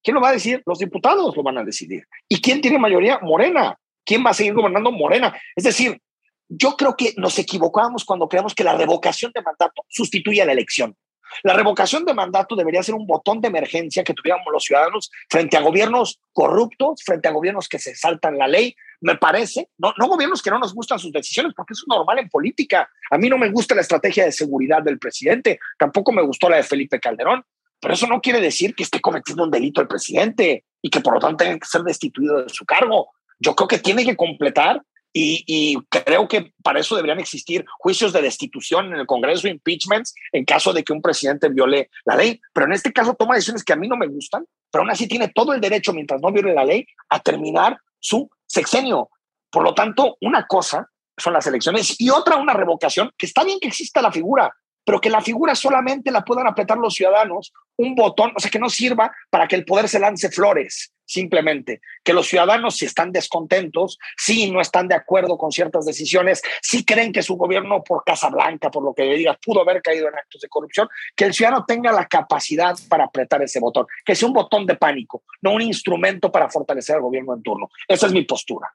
¿Quién 0.03 0.13
lo 0.13 0.21
va 0.21 0.29
a 0.29 0.33
decir? 0.33 0.61
Los 0.67 0.77
diputados 0.77 1.35
lo 1.35 1.41
van 1.41 1.57
a 1.57 1.63
decidir. 1.63 2.03
¿Y 2.29 2.39
quién 2.41 2.61
tiene 2.61 2.77
mayoría? 2.77 3.17
Morena. 3.23 3.75
¿Quién 4.05 4.23
va 4.23 4.29
a 4.29 4.33
seguir 4.35 4.53
gobernando? 4.53 4.91
Morena. 4.91 5.35
Es 5.55 5.63
decir, 5.63 5.99
yo 6.47 6.77
creo 6.77 6.95
que 6.95 7.15
nos 7.17 7.39
equivocamos 7.39 8.05
cuando 8.05 8.29
creemos 8.29 8.53
que 8.53 8.63
la 8.63 8.77
revocación 8.77 9.31
de 9.33 9.41
mandato 9.41 9.81
sustituye 9.87 10.43
a 10.43 10.45
la 10.45 10.51
elección. 10.51 10.95
La 11.43 11.53
revocación 11.53 12.05
de 12.05 12.13
mandato 12.13 12.55
debería 12.55 12.83
ser 12.83 12.95
un 12.95 13.05
botón 13.05 13.41
de 13.41 13.47
emergencia 13.47 14.03
que 14.03 14.13
tuviéramos 14.13 14.47
los 14.51 14.63
ciudadanos 14.63 15.11
frente 15.29 15.57
a 15.57 15.61
gobiernos 15.61 16.19
corruptos, 16.33 17.01
frente 17.05 17.27
a 17.27 17.31
gobiernos 17.31 17.67
que 17.67 17.79
se 17.79 17.95
saltan 17.95 18.37
la 18.37 18.47
ley. 18.47 18.75
Me 19.01 19.15
parece, 19.15 19.69
no, 19.77 19.93
no 19.97 20.07
gobiernos 20.07 20.41
que 20.41 20.49
no 20.49 20.59
nos 20.59 20.73
gustan 20.73 20.99
sus 20.99 21.11
decisiones, 21.11 21.53
porque 21.55 21.73
eso 21.73 21.83
es 21.83 21.95
normal 21.95 22.19
en 22.19 22.29
política. 22.29 22.89
A 23.11 23.17
mí 23.17 23.29
no 23.29 23.37
me 23.37 23.49
gusta 23.49 23.75
la 23.75 23.81
estrategia 23.81 24.25
de 24.25 24.31
seguridad 24.31 24.81
del 24.81 24.99
presidente, 24.99 25.59
tampoco 25.77 26.11
me 26.11 26.23
gustó 26.23 26.49
la 26.49 26.57
de 26.57 26.63
Felipe 26.63 26.99
Calderón, 26.99 27.43
pero 27.79 27.93
eso 27.93 28.07
no 28.07 28.21
quiere 28.21 28.41
decir 28.41 28.73
que 28.73 28.83
esté 28.83 28.99
cometiendo 28.99 29.43
un 29.43 29.51
delito 29.51 29.81
el 29.81 29.87
presidente 29.87 30.65
y 30.81 30.89
que 30.89 30.99
por 30.99 31.13
lo 31.13 31.19
tanto 31.19 31.43
tenga 31.43 31.59
que 31.59 31.67
ser 31.67 31.81
destituido 31.81 32.43
de 32.43 32.49
su 32.49 32.65
cargo. 32.65 33.09
Yo 33.39 33.55
creo 33.55 33.67
que 33.67 33.77
tiene 33.77 34.03
que 34.03 34.15
completar 34.15 34.81
y, 35.13 35.77
creo 35.89 36.27
que 36.27 36.53
para 36.61 36.79
eso 36.79 36.95
deberían 36.95 37.19
existir 37.19 37.65
juicios 37.79 38.13
de 38.13 38.21
destitución 38.21 38.87
en 38.87 38.99
el 38.99 39.07
Congreso, 39.07 39.47
impeachments, 39.47 40.13
en 40.31 40.45
caso 40.45 40.73
de 40.73 40.83
que 40.83 40.93
un 40.93 41.01
presidente 41.01 41.49
viole 41.49 41.89
la 42.05 42.15
ley. 42.15 42.39
Pero 42.53 42.67
en 42.67 42.73
este 42.73 42.93
caso 42.93 43.15
toma 43.15 43.35
decisiones 43.35 43.63
que 43.63 43.73
a 43.73 43.77
mí 43.77 43.87
no 43.87 43.97
me 43.97 44.07
gustan, 44.07 44.45
pero 44.71 44.83
aún 44.83 44.91
así 44.91 45.07
tiene 45.07 45.29
todo 45.29 45.53
el 45.53 45.61
derecho, 45.61 45.93
mientras 45.93 46.21
no 46.21 46.31
viole 46.31 46.53
la 46.53 46.65
ley, 46.65 46.85
a 47.09 47.19
terminar 47.19 47.79
su 47.99 48.29
sexenio. 48.45 49.09
Por 49.49 49.63
lo 49.63 49.73
tanto, 49.73 50.17
una 50.21 50.45
cosa 50.45 50.89
son 51.17 51.33
las 51.33 51.47
elecciones 51.47 51.99
y 51.99 52.09
otra 52.09 52.37
una 52.37 52.53
revocación, 52.53 53.11
que 53.17 53.25
está 53.25 53.43
bien 53.43 53.59
que 53.59 53.69
exista 53.69 54.01
la 54.01 54.11
figura, 54.11 54.53
pero 54.87 55.01
que 55.01 55.09
la 55.09 55.19
figura 55.19 55.53
solamente 55.53 56.11
la 56.11 56.23
puedan 56.23 56.47
apretar 56.47 56.77
los 56.77 56.93
ciudadanos, 56.93 57.51
un 57.75 57.93
botón, 57.93 58.31
o 58.33 58.39
sea, 58.39 58.49
que 58.49 58.57
no 58.57 58.69
sirva 58.69 59.11
para 59.29 59.45
que 59.45 59.57
el 59.57 59.65
poder 59.65 59.89
se 59.89 59.99
lance 59.99 60.31
flores, 60.31 60.93
simplemente. 61.03 61.81
Que 62.05 62.13
los 62.13 62.25
ciudadanos, 62.25 62.77
si 62.77 62.85
están 62.85 63.11
descontentos, 63.11 63.99
si 64.15 64.49
no 64.49 64.61
están 64.61 64.87
de 64.87 64.95
acuerdo 64.95 65.37
con 65.37 65.51
ciertas 65.51 65.85
decisiones, 65.85 66.41
si 66.61 66.85
creen 66.85 67.11
que 67.11 67.21
su 67.21 67.35
gobierno 67.35 67.83
por 67.83 68.05
Casa 68.05 68.29
Blanca, 68.29 68.71
por 68.71 68.81
lo 68.81 68.93
que 68.93 69.03
digas, 69.03 69.35
pudo 69.45 69.59
haber 69.59 69.81
caído 69.81 70.07
en 70.07 70.15
actos 70.15 70.39
de 70.39 70.47
corrupción, 70.47 70.87
que 71.17 71.25
el 71.25 71.33
ciudadano 71.33 71.65
tenga 71.67 71.91
la 71.91 72.05
capacidad 72.05 72.73
para 72.87 73.03
apretar 73.03 73.41
ese 73.41 73.59
botón, 73.59 73.87
que 74.05 74.15
sea 74.15 74.29
un 74.29 74.33
botón 74.33 74.65
de 74.65 74.75
pánico, 74.75 75.23
no 75.41 75.51
un 75.51 75.63
instrumento 75.63 76.31
para 76.31 76.47
fortalecer 76.47 76.95
al 76.95 77.01
gobierno 77.01 77.33
en 77.33 77.43
turno. 77.43 77.69
Esa 77.89 78.07
es 78.07 78.13
mi 78.13 78.23
postura. 78.23 78.73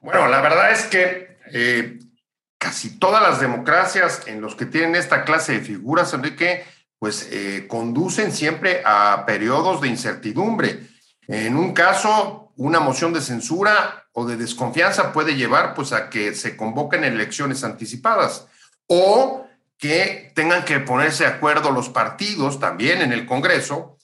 Bueno, 0.00 0.28
la 0.28 0.40
verdad 0.40 0.72
es 0.72 0.84
que 0.86 1.36
eh, 1.52 1.98
casi 2.58 2.98
todas 2.98 3.22
las 3.22 3.40
democracias 3.40 4.22
en 4.26 4.40
los 4.40 4.54
que 4.54 4.66
tienen 4.66 4.94
esta 4.94 5.24
clase 5.24 5.52
de 5.52 5.60
figuras, 5.60 6.12
Enrique, 6.14 6.64
pues 6.98 7.28
eh, 7.30 7.66
conducen 7.68 8.32
siempre 8.32 8.82
a 8.84 9.24
periodos 9.26 9.80
de 9.80 9.88
incertidumbre. 9.88 10.88
En 11.28 11.56
un 11.56 11.72
caso, 11.74 12.52
una 12.56 12.80
moción 12.80 13.12
de 13.12 13.20
censura 13.20 14.06
o 14.12 14.24
de 14.24 14.36
desconfianza 14.36 15.12
puede 15.12 15.36
llevar 15.36 15.74
pues 15.74 15.92
a 15.92 16.08
que 16.08 16.34
se 16.34 16.56
convoquen 16.56 17.04
elecciones 17.04 17.64
anticipadas 17.64 18.46
o 18.86 19.46
que 19.78 20.32
tengan 20.34 20.64
que 20.64 20.80
ponerse 20.80 21.24
de 21.24 21.30
acuerdo 21.30 21.70
los 21.70 21.90
partidos 21.90 22.58
también 22.58 23.02
en 23.02 23.12
el 23.12 23.26
Congreso 23.26 23.95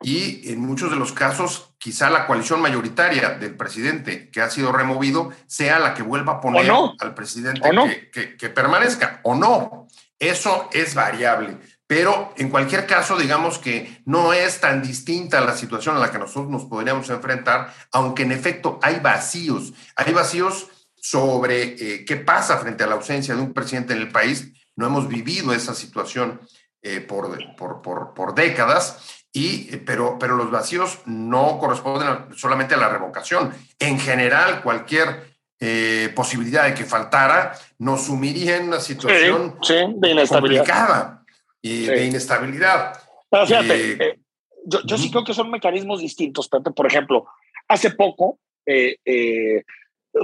y 0.00 0.52
en 0.52 0.60
muchos 0.60 0.90
de 0.90 0.96
los 0.96 1.12
casos 1.12 1.70
quizá 1.78 2.08
la 2.08 2.26
coalición 2.26 2.60
mayoritaria 2.60 3.30
del 3.30 3.56
presidente 3.56 4.30
que 4.30 4.40
ha 4.40 4.50
sido 4.50 4.70
removido 4.70 5.32
sea 5.46 5.78
la 5.80 5.94
que 5.94 6.02
vuelva 6.02 6.34
a 6.34 6.40
poner 6.40 6.70
al 7.00 7.14
presidente 7.14 7.68
que, 8.12 8.36
que, 8.36 8.48
permanezca 8.48 9.20
o 9.24 9.34
no. 9.34 9.88
Eso 10.18 10.68
es 10.72 10.94
variable. 10.94 11.56
Pero 11.86 12.32
en 12.36 12.50
cualquier 12.50 12.86
caso, 12.86 13.16
digamos 13.16 13.58
que 13.58 14.02
no 14.04 14.32
es 14.32 14.60
tan 14.60 14.82
distinta 14.82 15.40
la 15.40 15.56
situación 15.56 15.96
a 15.96 16.00
la 16.00 16.10
que 16.10 16.18
nosotros 16.18 16.50
nos 16.50 16.66
podríamos 16.66 17.08
enfrentar, 17.10 17.72
aunque 17.92 18.24
en 18.24 18.32
efecto 18.32 18.78
hay 18.82 19.00
vacíos. 19.00 19.72
Hay 19.96 20.12
vacíos 20.12 20.68
sobre 20.96 21.62
eh, 21.62 22.04
qué 22.04 22.16
pasa 22.16 22.58
frente 22.58 22.84
a 22.84 22.88
la 22.88 22.96
ausencia 22.96 23.34
de 23.34 23.40
un 23.40 23.52
presidente 23.52 23.94
en 23.94 24.00
el 24.00 24.10
país. 24.10 24.52
No 24.76 24.86
hemos 24.86 25.08
vivido 25.08 25.52
esa 25.52 25.74
situación 25.74 26.40
eh, 26.82 27.00
por, 27.00 27.56
por, 27.56 27.80
por, 27.80 28.14
por 28.14 28.34
décadas 28.34 29.18
y, 29.32 29.76
pero, 29.78 30.18
pero 30.18 30.36
los 30.36 30.50
vacíos 30.50 31.00
no 31.06 31.58
corresponden 31.58 32.34
solamente 32.36 32.74
a 32.74 32.78
la 32.78 32.88
revocación. 32.88 33.52
En 33.78 33.98
general, 33.98 34.62
cualquier 34.62 35.28
eh, 35.60 36.10
posibilidad 36.14 36.64
de 36.64 36.74
que 36.74 36.84
faltara 36.84 37.52
nos 37.78 38.06
sumiría 38.06 38.56
en 38.56 38.68
una 38.68 38.80
situación 38.80 39.58
de 40.00 40.10
inestabilidad. 40.10 40.60
complicada 40.60 41.24
y 41.60 41.86
de 41.86 42.06
inestabilidad. 42.06 43.00
fíjate, 43.30 43.92
eh, 43.92 43.96
eh, 44.00 44.18
yo, 44.64 44.80
yo 44.84 44.96
sí 44.96 45.10
creo 45.10 45.24
que 45.24 45.34
son 45.34 45.50
mecanismos 45.50 46.00
distintos, 46.00 46.48
Pepe. 46.48 46.70
Por 46.70 46.86
ejemplo, 46.86 47.26
hace 47.68 47.90
poco 47.90 48.38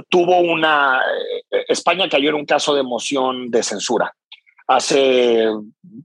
tuvo 0.09 0.39
una... 0.39 1.01
España 1.67 2.07
cayó 2.09 2.29
en 2.29 2.35
un 2.35 2.45
caso 2.45 2.75
de 2.75 2.83
moción 2.83 3.49
de 3.49 3.63
censura 3.63 4.15
hace 4.67 5.45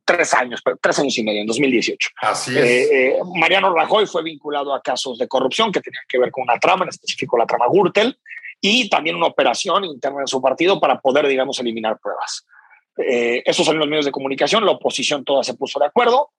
tres 0.05 0.35
años, 0.35 0.63
tres 0.81 0.99
años 0.99 1.17
y 1.19 1.25
medio, 1.25 1.41
en 1.41 1.47
2018. 1.47 2.11
Así 2.21 2.57
es. 2.57 2.65
Eh, 2.65 2.89
eh, 2.93 3.19
Mariano 3.35 3.75
Rajoy 3.75 4.07
fue 4.07 4.23
vinculado 4.23 4.75
a 4.75 4.83
casos 4.83 5.19
de 5.19 5.29
corrupción 5.29 5.73
que 5.73 5.81
tenían 5.81 6.05
que 6.09 6.19
ver 6.19 6.31
con 6.31 6.43
una 6.43 6.59
trama, 6.59 6.85
en 6.85 6.91
específico 6.91 7.39
la 7.39 7.47
trama 7.47 7.67
Gürtel, 7.71 8.19
y 8.61 8.89
también 8.91 9.17
una 9.17 9.27
operación 9.27 9.85
interna 9.85 10.21
de 10.21 10.27
su 10.27 10.43
partido 10.43 10.81
para 10.81 11.01
poder, 11.01 11.27
digamos, 11.27 11.59
eliminar 11.61 11.99
pruebas. 11.99 12.47
Eh, 12.99 13.43
eso 13.47 13.65
salió 13.65 13.77
en 13.77 13.81
los 13.81 13.89
medios 13.89 14.05
de 14.05 14.13
comunicación, 14.13 14.65
la 14.65 14.73
oposición 14.73 15.25
toda 15.25 15.43
se 15.43 15.55
puso 15.55 15.79
de 15.79 15.87
acuerdo, 15.87 16.31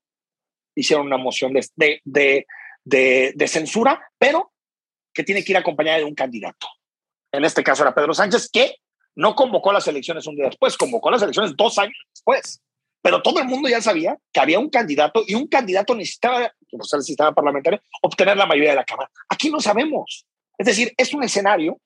hicieron 0.76 1.08
una 1.08 1.18
moción 1.18 1.54
de, 1.54 1.68
de, 1.76 2.46
de, 2.84 3.34
de 3.36 3.48
censura, 3.48 4.12
pero 4.20 4.52
que 5.14 5.24
tiene 5.24 5.44
que 5.44 5.54
ir 5.54 5.58
acompañada 5.58 5.98
de 5.98 6.06
un 6.06 6.16
candidato. 6.16 6.68
En 7.32 7.46
este 7.46 7.64
caso 7.64 7.84
era 7.84 7.96
Pedro 7.96 8.14
Sánchez, 8.14 8.50
que 8.52 8.76
no 9.16 9.36
convocó 9.36 9.72
las 9.74 9.88
elecciones 9.88 10.26
un 10.28 10.36
día 10.36 10.46
después, 10.46 10.78
convocó 10.78 11.12
las 11.12 11.22
elecciones 11.22 11.54
dos 11.56 11.78
años 11.78 11.96
después. 12.14 12.62
Pero 13.02 13.22
todo 13.22 13.40
el 13.40 13.48
mundo 13.48 13.68
ya 13.68 13.82
sabía 13.82 14.18
que 14.32 14.40
había 14.40 14.60
un 14.60 14.70
candidato 14.70 15.24
y 15.26 15.34
un 15.34 15.48
candidato 15.48 15.96
necesitaba, 15.96 16.54
como 16.70 16.84
sea 16.84 17.00
el 17.00 17.34
parlamentario, 17.34 17.82
obtener 18.02 18.38
la 18.38 18.46
mayoría 18.46 18.72
de 18.72 18.76
la 18.76 18.86
Cámara. 18.86 19.10
Aquí 19.28 19.50
no 19.50 19.60
sabemos. 19.60 20.26
Es 20.58 20.68
decir, 20.68 20.94
es 20.96 21.14
un 21.14 21.24
escenario 21.24 21.80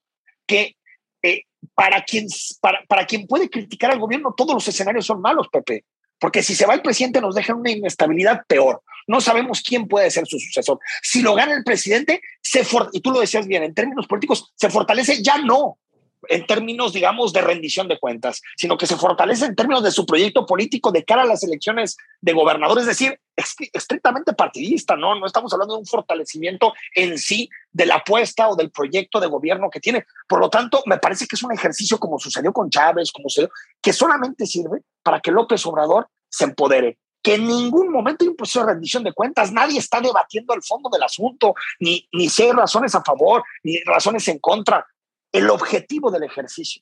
que 0.45 0.75
eh, 1.23 1.43
para, 1.73 2.03
quien, 2.03 2.27
para, 2.59 2.83
para 2.85 3.05
quien 3.05 3.27
puede 3.27 3.49
criticar 3.49 3.91
al 3.91 3.99
gobierno, 3.99 4.33
todos 4.35 4.53
los 4.53 4.67
escenarios 4.67 5.05
son 5.05 5.21
malos, 5.21 5.47
Pepe. 5.49 5.85
Porque 6.19 6.43
si 6.43 6.53
se 6.53 6.65
va 6.65 6.73
el 6.73 6.81
presidente 6.81 7.21
nos 7.21 7.35
deja 7.35 7.55
una 7.55 7.71
inestabilidad 7.71 8.41
peor. 8.47 8.81
No 9.07 9.21
sabemos 9.21 9.61
quién 9.61 9.87
puede 9.87 10.11
ser 10.11 10.25
su 10.27 10.39
sucesor. 10.39 10.79
Si 11.01 11.21
lo 11.21 11.35
gana 11.35 11.53
el 11.53 11.63
presidente, 11.63 12.21
se 12.41 12.65
y 12.91 13.01
tú 13.01 13.11
lo 13.11 13.19
decías 13.19 13.47
bien, 13.47 13.63
en 13.63 13.73
términos 13.73 14.07
políticos, 14.07 14.51
se 14.55 14.69
fortalece, 14.69 15.21
ya 15.21 15.37
no 15.37 15.77
en 16.29 16.45
términos, 16.45 16.93
digamos, 16.93 17.33
de 17.33 17.41
rendición 17.41 17.87
de 17.87 17.99
cuentas, 17.99 18.41
sino 18.57 18.77
que 18.77 18.87
se 18.87 18.95
fortalece 18.95 19.45
en 19.45 19.55
términos 19.55 19.83
de 19.83 19.91
su 19.91 20.05
proyecto 20.05 20.45
político 20.45 20.91
de 20.91 21.03
cara 21.03 21.23
a 21.23 21.25
las 21.25 21.43
elecciones 21.43 21.97
de 22.21 22.33
gobernador, 22.33 22.79
es 22.79 22.85
decir, 22.85 23.19
es 23.35 23.55
estrictamente 23.73 24.33
partidista, 24.33 24.95
¿no? 24.95 25.15
No 25.15 25.25
estamos 25.25 25.51
hablando 25.53 25.75
de 25.75 25.81
un 25.81 25.85
fortalecimiento 25.85 26.73
en 26.93 27.17
sí 27.17 27.49
de 27.71 27.85
la 27.85 27.95
apuesta 27.95 28.47
o 28.49 28.55
del 28.55 28.71
proyecto 28.71 29.19
de 29.19 29.27
gobierno 29.27 29.69
que 29.69 29.79
tiene. 29.79 30.05
Por 30.27 30.39
lo 30.39 30.49
tanto, 30.49 30.81
me 30.85 30.97
parece 30.97 31.27
que 31.27 31.35
es 31.35 31.43
un 31.43 31.51
ejercicio 31.51 31.99
como 31.99 32.19
sucedió 32.19 32.53
con 32.53 32.69
Chávez, 32.69 33.11
como 33.11 33.29
sucedió, 33.29 33.49
que 33.81 33.93
solamente 33.93 34.45
sirve 34.45 34.81
para 35.03 35.19
que 35.19 35.31
López 35.31 35.65
Obrador 35.65 36.07
se 36.29 36.45
empodere 36.45 36.97
que 37.25 37.33
en 37.33 37.47
ningún 37.47 37.91
momento 37.91 38.23
hay 38.23 38.27
un 38.27 38.35
proceso 38.35 38.59
de 38.59 38.73
rendición 38.73 39.03
de 39.03 39.11
cuentas, 39.11 39.51
nadie 39.51 39.79
está 39.79 39.99
debatiendo 39.99 40.53
el 40.53 40.61
fondo 40.61 40.91
del 40.91 41.01
asunto, 41.01 41.55
ni, 41.79 42.07
ni 42.13 42.29
si 42.29 42.43
hay 42.43 42.51
razones 42.51 42.93
a 42.93 43.01
favor, 43.01 43.43
ni 43.63 43.79
razones 43.79 44.27
en 44.27 44.37
contra. 44.37 44.85
El 45.35 45.49
objetivo 45.49 46.11
del 46.11 46.23
ejercicio 46.23 46.81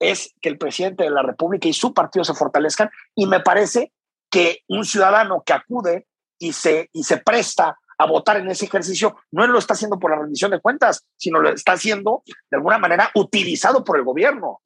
es 0.00 0.34
que 0.40 0.48
el 0.48 0.56
presidente 0.56 1.04
de 1.04 1.10
la 1.10 1.22
República 1.22 1.68
y 1.68 1.74
su 1.74 1.92
partido 1.92 2.24
se 2.24 2.32
fortalezcan 2.32 2.88
y 3.14 3.26
me 3.26 3.40
parece 3.40 3.92
que 4.30 4.62
un 4.68 4.86
ciudadano 4.86 5.42
que 5.44 5.52
acude 5.52 6.06
y 6.38 6.54
se, 6.54 6.88
y 6.94 7.04
se 7.04 7.18
presta 7.18 7.78
a 7.98 8.06
votar 8.06 8.38
en 8.38 8.48
ese 8.48 8.64
ejercicio 8.64 9.14
no 9.30 9.46
lo 9.46 9.58
está 9.58 9.74
haciendo 9.74 9.98
por 9.98 10.10
la 10.10 10.16
rendición 10.22 10.50
de 10.52 10.60
cuentas, 10.60 11.04
sino 11.18 11.40
lo 11.40 11.50
está 11.50 11.72
haciendo 11.72 12.22
de 12.50 12.56
alguna 12.56 12.78
manera 12.78 13.10
utilizado 13.14 13.84
por 13.84 13.98
el 13.98 14.04
gobierno. 14.04 14.62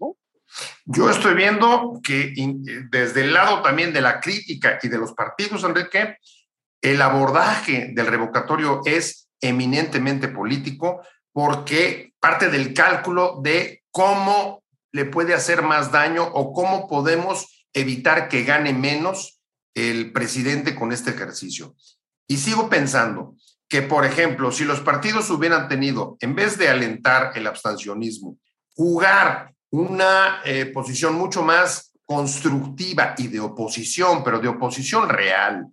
Yo 0.85 1.11
estoy 1.11 1.35
viendo 1.35 2.01
que 2.05 2.33
desde 2.89 3.23
el 3.23 3.35
lado 3.35 3.61
también 3.61 3.93
de 3.93 4.03
la 4.03 4.21
crítica 4.21 4.79
y 4.81 4.89
de 4.89 4.99
los 4.99 5.15
partidos, 5.15 5.65
Enrique, 5.65 6.19
el 6.81 7.03
abordaje 7.03 7.91
del 7.93 8.07
revocatorio 8.07 8.83
es 8.85 9.29
eminentemente 9.41 10.29
político 10.29 11.03
porque 11.37 12.15
parte 12.19 12.49
del 12.49 12.73
cálculo 12.73 13.41
de 13.43 13.83
cómo 13.91 14.63
le 14.91 15.05
puede 15.05 15.35
hacer 15.35 15.61
más 15.61 15.93
daño 15.93 16.25
o 16.25 16.55
cómo 16.55 16.89
podemos 16.89 17.67
evitar 17.75 18.31
que 18.31 18.45
gane 18.45 18.73
menos 18.73 19.39
el 19.75 20.15
presidente 20.15 20.75
con 20.75 20.93
este 20.93 21.11
ejercicio. 21.11 21.77
Y 22.27 22.39
sigo 22.39 22.71
pensando 22.71 23.35
que, 23.69 23.83
por 23.83 24.07
ejemplo, 24.07 24.51
si 24.51 24.65
los 24.65 24.81
partidos 24.81 25.29
hubieran 25.29 25.69
tenido, 25.69 26.17
en 26.21 26.35
vez 26.35 26.57
de 26.57 26.71
alentar 26.71 27.33
el 27.35 27.47
abstencionismo, 27.47 28.39
jugar 28.75 29.53
una 29.71 30.41
eh, 30.43 30.65
posición 30.65 31.17
mucho 31.17 31.43
más 31.43 31.93
constructiva 32.07 33.15
y 33.19 33.29
de 33.29 33.41
oposición, 33.41 34.25
pero 34.25 34.39
de 34.39 34.49
oposición 34.49 35.11
real, 35.11 35.67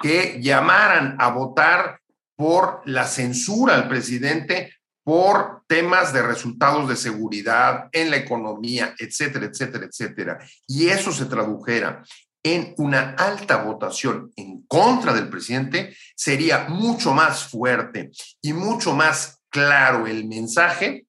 que 0.00 0.40
llamaran 0.40 1.16
a 1.18 1.30
votar 1.30 1.98
por 2.36 2.82
la 2.84 3.08
censura 3.08 3.74
al 3.74 3.88
presidente 3.88 4.70
por 5.10 5.64
temas 5.66 6.12
de 6.12 6.22
resultados 6.22 6.88
de 6.88 6.94
seguridad 6.94 7.88
en 7.90 8.10
la 8.12 8.16
economía, 8.16 8.94
etcétera, 8.96 9.46
etcétera, 9.46 9.86
etcétera, 9.86 10.38
y 10.68 10.86
eso 10.86 11.10
se 11.10 11.24
tradujera 11.24 12.04
en 12.44 12.74
una 12.78 13.16
alta 13.18 13.56
votación 13.56 14.30
en 14.36 14.62
contra 14.68 15.12
del 15.12 15.28
presidente, 15.28 15.96
sería 16.14 16.66
mucho 16.68 17.12
más 17.12 17.42
fuerte 17.48 18.12
y 18.40 18.52
mucho 18.52 18.94
más 18.94 19.40
claro 19.48 20.06
el 20.06 20.28
mensaje 20.28 21.06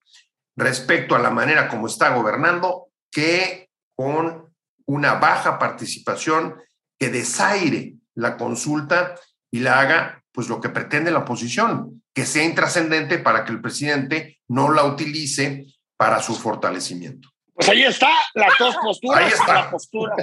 respecto 0.56 1.16
a 1.16 1.20
la 1.20 1.30
manera 1.30 1.68
como 1.68 1.86
está 1.86 2.16
gobernando 2.16 2.88
que 3.12 3.70
con 3.96 4.52
una 4.88 5.14
baja 5.14 5.60
participación 5.60 6.56
que 6.98 7.10
desaire 7.10 7.98
la 8.16 8.36
consulta 8.36 9.14
y 9.52 9.60
la 9.60 9.80
haga 9.80 10.21
pues 10.32 10.48
lo 10.48 10.62
que 10.62 10.70
pretende 10.70 11.12
la 11.12 11.20
oposición, 11.20 12.04
que 12.14 12.26
sea 12.26 12.44
intrascendente 12.44 13.18
para 13.18 13.44
que 13.44 13.52
el 13.52 13.62
presidente 13.62 14.40
no 14.48 14.72
la 14.72 14.86
utilice 14.86 15.66
para 15.98 16.22
su 16.22 16.36
fortalecimiento. 16.36 17.30
Pues 17.54 17.70
ahí 17.70 17.84
está 17.84 18.10
las 18.34 18.54
dos 18.58 18.76
posturas. 18.78 19.24
Ahí 19.24 19.32
está. 19.32 19.54
La 19.54 19.72
postura, 19.72 20.16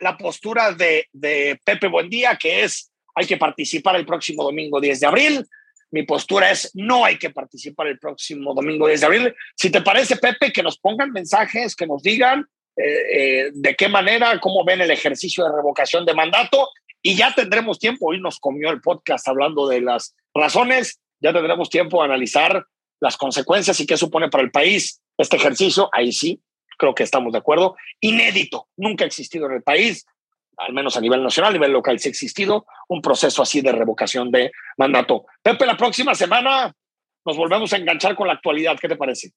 la, 0.00 0.16
postura 0.16 0.72
de, 0.72 1.06
de, 1.12 1.60
Pepe 1.62 1.88
Buendía, 1.88 2.36
que 2.36 2.64
es 2.64 2.90
hay 3.14 3.26
que 3.26 3.36
participar 3.36 3.96
el 3.96 4.06
próximo 4.06 4.42
domingo 4.42 4.80
10 4.80 5.00
de 5.00 5.06
abril. 5.06 5.46
Mi 5.90 6.02
postura 6.02 6.50
es 6.50 6.70
no 6.74 7.04
hay 7.04 7.18
que 7.18 7.30
participar 7.30 7.86
el 7.86 7.98
próximo 7.98 8.54
domingo 8.54 8.86
10 8.86 9.00
de 9.00 9.06
abril. 9.06 9.34
Si 9.56 9.70
te 9.70 9.82
parece, 9.82 10.16
Pepe, 10.16 10.52
que 10.52 10.62
nos 10.62 10.78
pongan 10.78 11.12
mensajes, 11.12 11.76
que 11.76 11.86
nos 11.86 12.02
digan 12.02 12.46
eh, 12.76 12.82
eh, 13.12 13.50
de 13.52 13.74
qué 13.74 13.88
manera, 13.88 14.38
cómo 14.40 14.64
ven 14.64 14.80
el 14.80 14.90
ejercicio 14.90 15.44
de 15.44 15.52
revocación 15.52 16.04
de 16.04 16.14
mandato 16.14 16.68
y 17.02 17.16
ya 17.16 17.34
tendremos 17.34 17.78
tiempo. 17.78 18.06
Hoy 18.08 18.20
nos 18.20 18.38
comió 18.38 18.70
el 18.70 18.80
podcast 18.80 19.26
hablando 19.28 19.68
de 19.68 19.80
las 19.80 20.14
razones. 20.34 21.00
Ya 21.20 21.32
tendremos 21.32 21.70
tiempo 21.70 22.02
a 22.02 22.04
analizar 22.04 22.66
las 23.00 23.16
consecuencias 23.16 23.78
y 23.80 23.86
qué 23.86 23.96
supone 23.96 24.28
para 24.28 24.44
el 24.44 24.50
país 24.50 25.00
este 25.16 25.36
ejercicio. 25.36 25.88
Ahí 25.92 26.12
sí, 26.12 26.40
creo 26.76 26.94
que 26.94 27.02
estamos 27.02 27.32
de 27.32 27.38
acuerdo. 27.38 27.76
Inédito, 28.00 28.68
nunca 28.76 29.04
ha 29.04 29.06
existido 29.06 29.46
en 29.46 29.52
el 29.52 29.62
país, 29.62 30.06
al 30.56 30.72
menos 30.72 30.96
a 30.96 31.00
nivel 31.00 31.22
nacional, 31.22 31.50
a 31.50 31.54
nivel 31.54 31.72
local, 31.72 31.98
sí 31.98 32.08
ha 32.08 32.10
existido 32.10 32.66
un 32.88 33.00
proceso 33.00 33.42
así 33.42 33.60
de 33.60 33.72
revocación 33.72 34.30
de 34.30 34.50
mandato. 34.76 35.26
Pepe, 35.42 35.66
la 35.66 35.76
próxima 35.76 36.14
semana 36.14 36.74
nos 37.24 37.36
volvemos 37.36 37.72
a 37.72 37.76
enganchar 37.76 38.16
con 38.16 38.26
la 38.26 38.34
actualidad. 38.34 38.76
¿Qué 38.80 38.88
te 38.88 38.96
parece? 38.96 39.32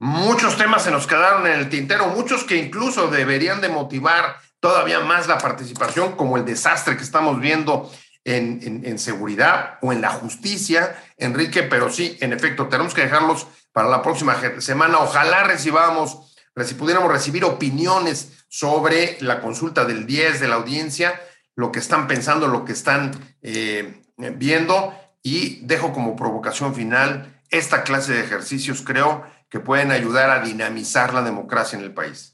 Muchos 0.00 0.56
temas 0.56 0.82
se 0.82 0.90
nos 0.90 1.06
quedaron 1.06 1.46
en 1.46 1.60
el 1.60 1.68
tintero, 1.68 2.08
muchos 2.08 2.42
que 2.42 2.56
incluso 2.56 3.08
deberían 3.08 3.60
de 3.60 3.68
motivar 3.68 4.36
todavía 4.62 5.00
más 5.00 5.26
la 5.26 5.38
participación, 5.38 6.12
como 6.12 6.36
el 6.36 6.44
desastre 6.44 6.96
que 6.96 7.02
estamos 7.02 7.40
viendo 7.40 7.90
en, 8.24 8.96
seguridad 9.00 9.78
o 9.82 9.92
en 9.92 10.00
la 10.00 10.10
justicia, 10.10 10.96
Enrique, 11.18 11.64
pero 11.64 11.90
sí, 11.90 12.16
en 12.20 12.32
efecto, 12.32 12.68
tenemos 12.68 12.94
que 12.94 13.02
dejarlos 13.02 13.48
para 13.72 13.88
la 13.88 14.02
próxima 14.02 14.36
semana. 14.60 15.00
Ojalá 15.00 15.42
recibamos, 15.42 16.32
si 16.64 16.74
pudiéramos 16.74 17.10
recibir 17.10 17.44
opiniones 17.44 18.44
sobre 18.48 19.16
la 19.20 19.40
consulta 19.40 19.84
del 19.84 20.06
10 20.06 20.38
de 20.38 20.46
la 20.46 20.54
audiencia, 20.54 21.20
lo 21.56 21.72
que 21.72 21.80
están 21.80 22.06
pensando, 22.06 22.46
lo 22.46 22.64
que 22.64 22.72
están 22.72 23.10
eh, 23.42 24.00
viendo, 24.16 24.94
y 25.24 25.66
dejo 25.66 25.92
como 25.92 26.14
provocación 26.14 26.72
final 26.72 27.42
esta 27.50 27.82
clase 27.82 28.12
de 28.12 28.20
ejercicios, 28.20 28.82
creo 28.82 29.24
que 29.50 29.58
pueden 29.58 29.90
ayudar 29.90 30.30
a 30.30 30.38
dinamizar 30.38 31.12
la 31.12 31.22
democracia 31.22 31.76
en 31.76 31.84
el 31.84 31.92
país. 31.92 32.31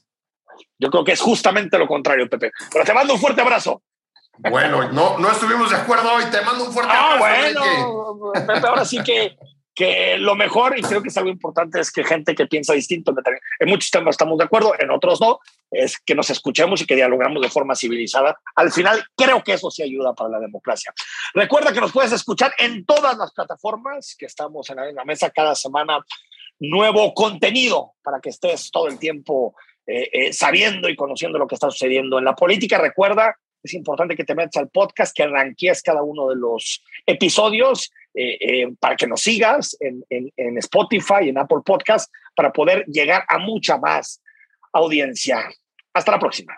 Yo 0.79 0.89
creo 0.89 1.03
que 1.03 1.11
es 1.11 1.21
justamente 1.21 1.77
lo 1.77 1.87
contrario, 1.87 2.29
Pepe. 2.29 2.51
Pero 2.71 2.85
te 2.85 2.93
mando 2.93 3.13
un 3.13 3.19
fuerte 3.19 3.41
abrazo. 3.41 3.83
Bueno, 4.37 4.89
no, 4.91 5.17
no 5.17 5.31
estuvimos 5.31 5.69
de 5.69 5.75
acuerdo 5.75 6.13
hoy. 6.13 6.23
Te 6.31 6.41
mando 6.41 6.65
un 6.65 6.73
fuerte 6.73 6.93
ah, 6.93 7.15
abrazo. 7.15 8.15
Bueno, 8.15 8.31
Pepe, 8.47 8.67
ahora 8.67 8.85
sí 8.85 9.03
que, 9.03 9.37
que 9.75 10.17
lo 10.17 10.35
mejor, 10.35 10.79
y 10.79 10.81
creo 10.81 11.01
que 11.01 11.09
es 11.09 11.17
algo 11.17 11.29
importante, 11.29 11.81
es 11.81 11.91
que 11.91 12.05
gente 12.05 12.33
que 12.35 12.47
piensa 12.47 12.73
distinto, 12.73 13.13
en 13.59 13.69
muchos 13.69 13.91
temas 13.91 14.13
estamos 14.13 14.37
de 14.37 14.45
acuerdo, 14.45 14.73
en 14.79 14.89
otros 14.91 15.19
no, 15.19 15.39
es 15.69 15.99
que 15.99 16.15
nos 16.15 16.29
escuchemos 16.29 16.81
y 16.81 16.85
que 16.85 16.95
dialogamos 16.95 17.41
de 17.41 17.49
forma 17.49 17.75
civilizada. 17.75 18.39
Al 18.55 18.71
final, 18.71 19.03
creo 19.17 19.43
que 19.43 19.53
eso 19.53 19.69
sí 19.69 19.83
ayuda 19.83 20.13
para 20.13 20.29
la 20.31 20.39
democracia. 20.39 20.93
Recuerda 21.33 21.73
que 21.73 21.81
nos 21.81 21.91
puedes 21.91 22.13
escuchar 22.13 22.53
en 22.57 22.85
todas 22.85 23.17
las 23.17 23.33
plataformas 23.33 24.15
que 24.17 24.25
estamos 24.25 24.69
en 24.69 24.95
la 24.95 25.05
mesa 25.05 25.29
cada 25.29 25.55
semana. 25.55 25.99
Nuevo 26.61 27.13
contenido 27.13 27.93
para 28.03 28.19
que 28.19 28.29
estés 28.29 28.71
todo 28.71 28.87
el 28.87 28.99
tiempo 28.99 29.55
eh, 29.91 30.07
eh, 30.13 30.33
sabiendo 30.33 30.87
y 30.87 30.95
conociendo 30.95 31.39
lo 31.39 31.47
que 31.47 31.55
está 31.55 31.71
sucediendo 31.71 32.19
en 32.19 32.25
la 32.25 32.35
política. 32.35 32.77
Recuerda, 32.77 33.35
es 33.63 33.73
importante 33.73 34.15
que 34.15 34.23
te 34.23 34.35
metas 34.35 34.57
al 34.57 34.69
podcast, 34.69 35.15
que 35.15 35.23
arranques 35.23 35.81
cada 35.81 36.03
uno 36.03 36.29
de 36.29 36.35
los 36.35 36.83
episodios 37.07 37.91
eh, 38.13 38.67
para 38.79 38.95
que 38.95 39.07
nos 39.07 39.21
sigas 39.21 39.75
en, 39.79 40.05
en, 40.11 40.31
en 40.37 40.59
Spotify, 40.59 41.29
en 41.29 41.39
Apple 41.39 41.61
Podcast, 41.65 42.13
para 42.35 42.53
poder 42.53 42.85
llegar 42.85 43.23
a 43.27 43.39
mucha 43.39 43.79
más 43.79 44.21
audiencia. 44.73 45.49
Hasta 45.91 46.11
la 46.11 46.19
próxima. 46.19 46.53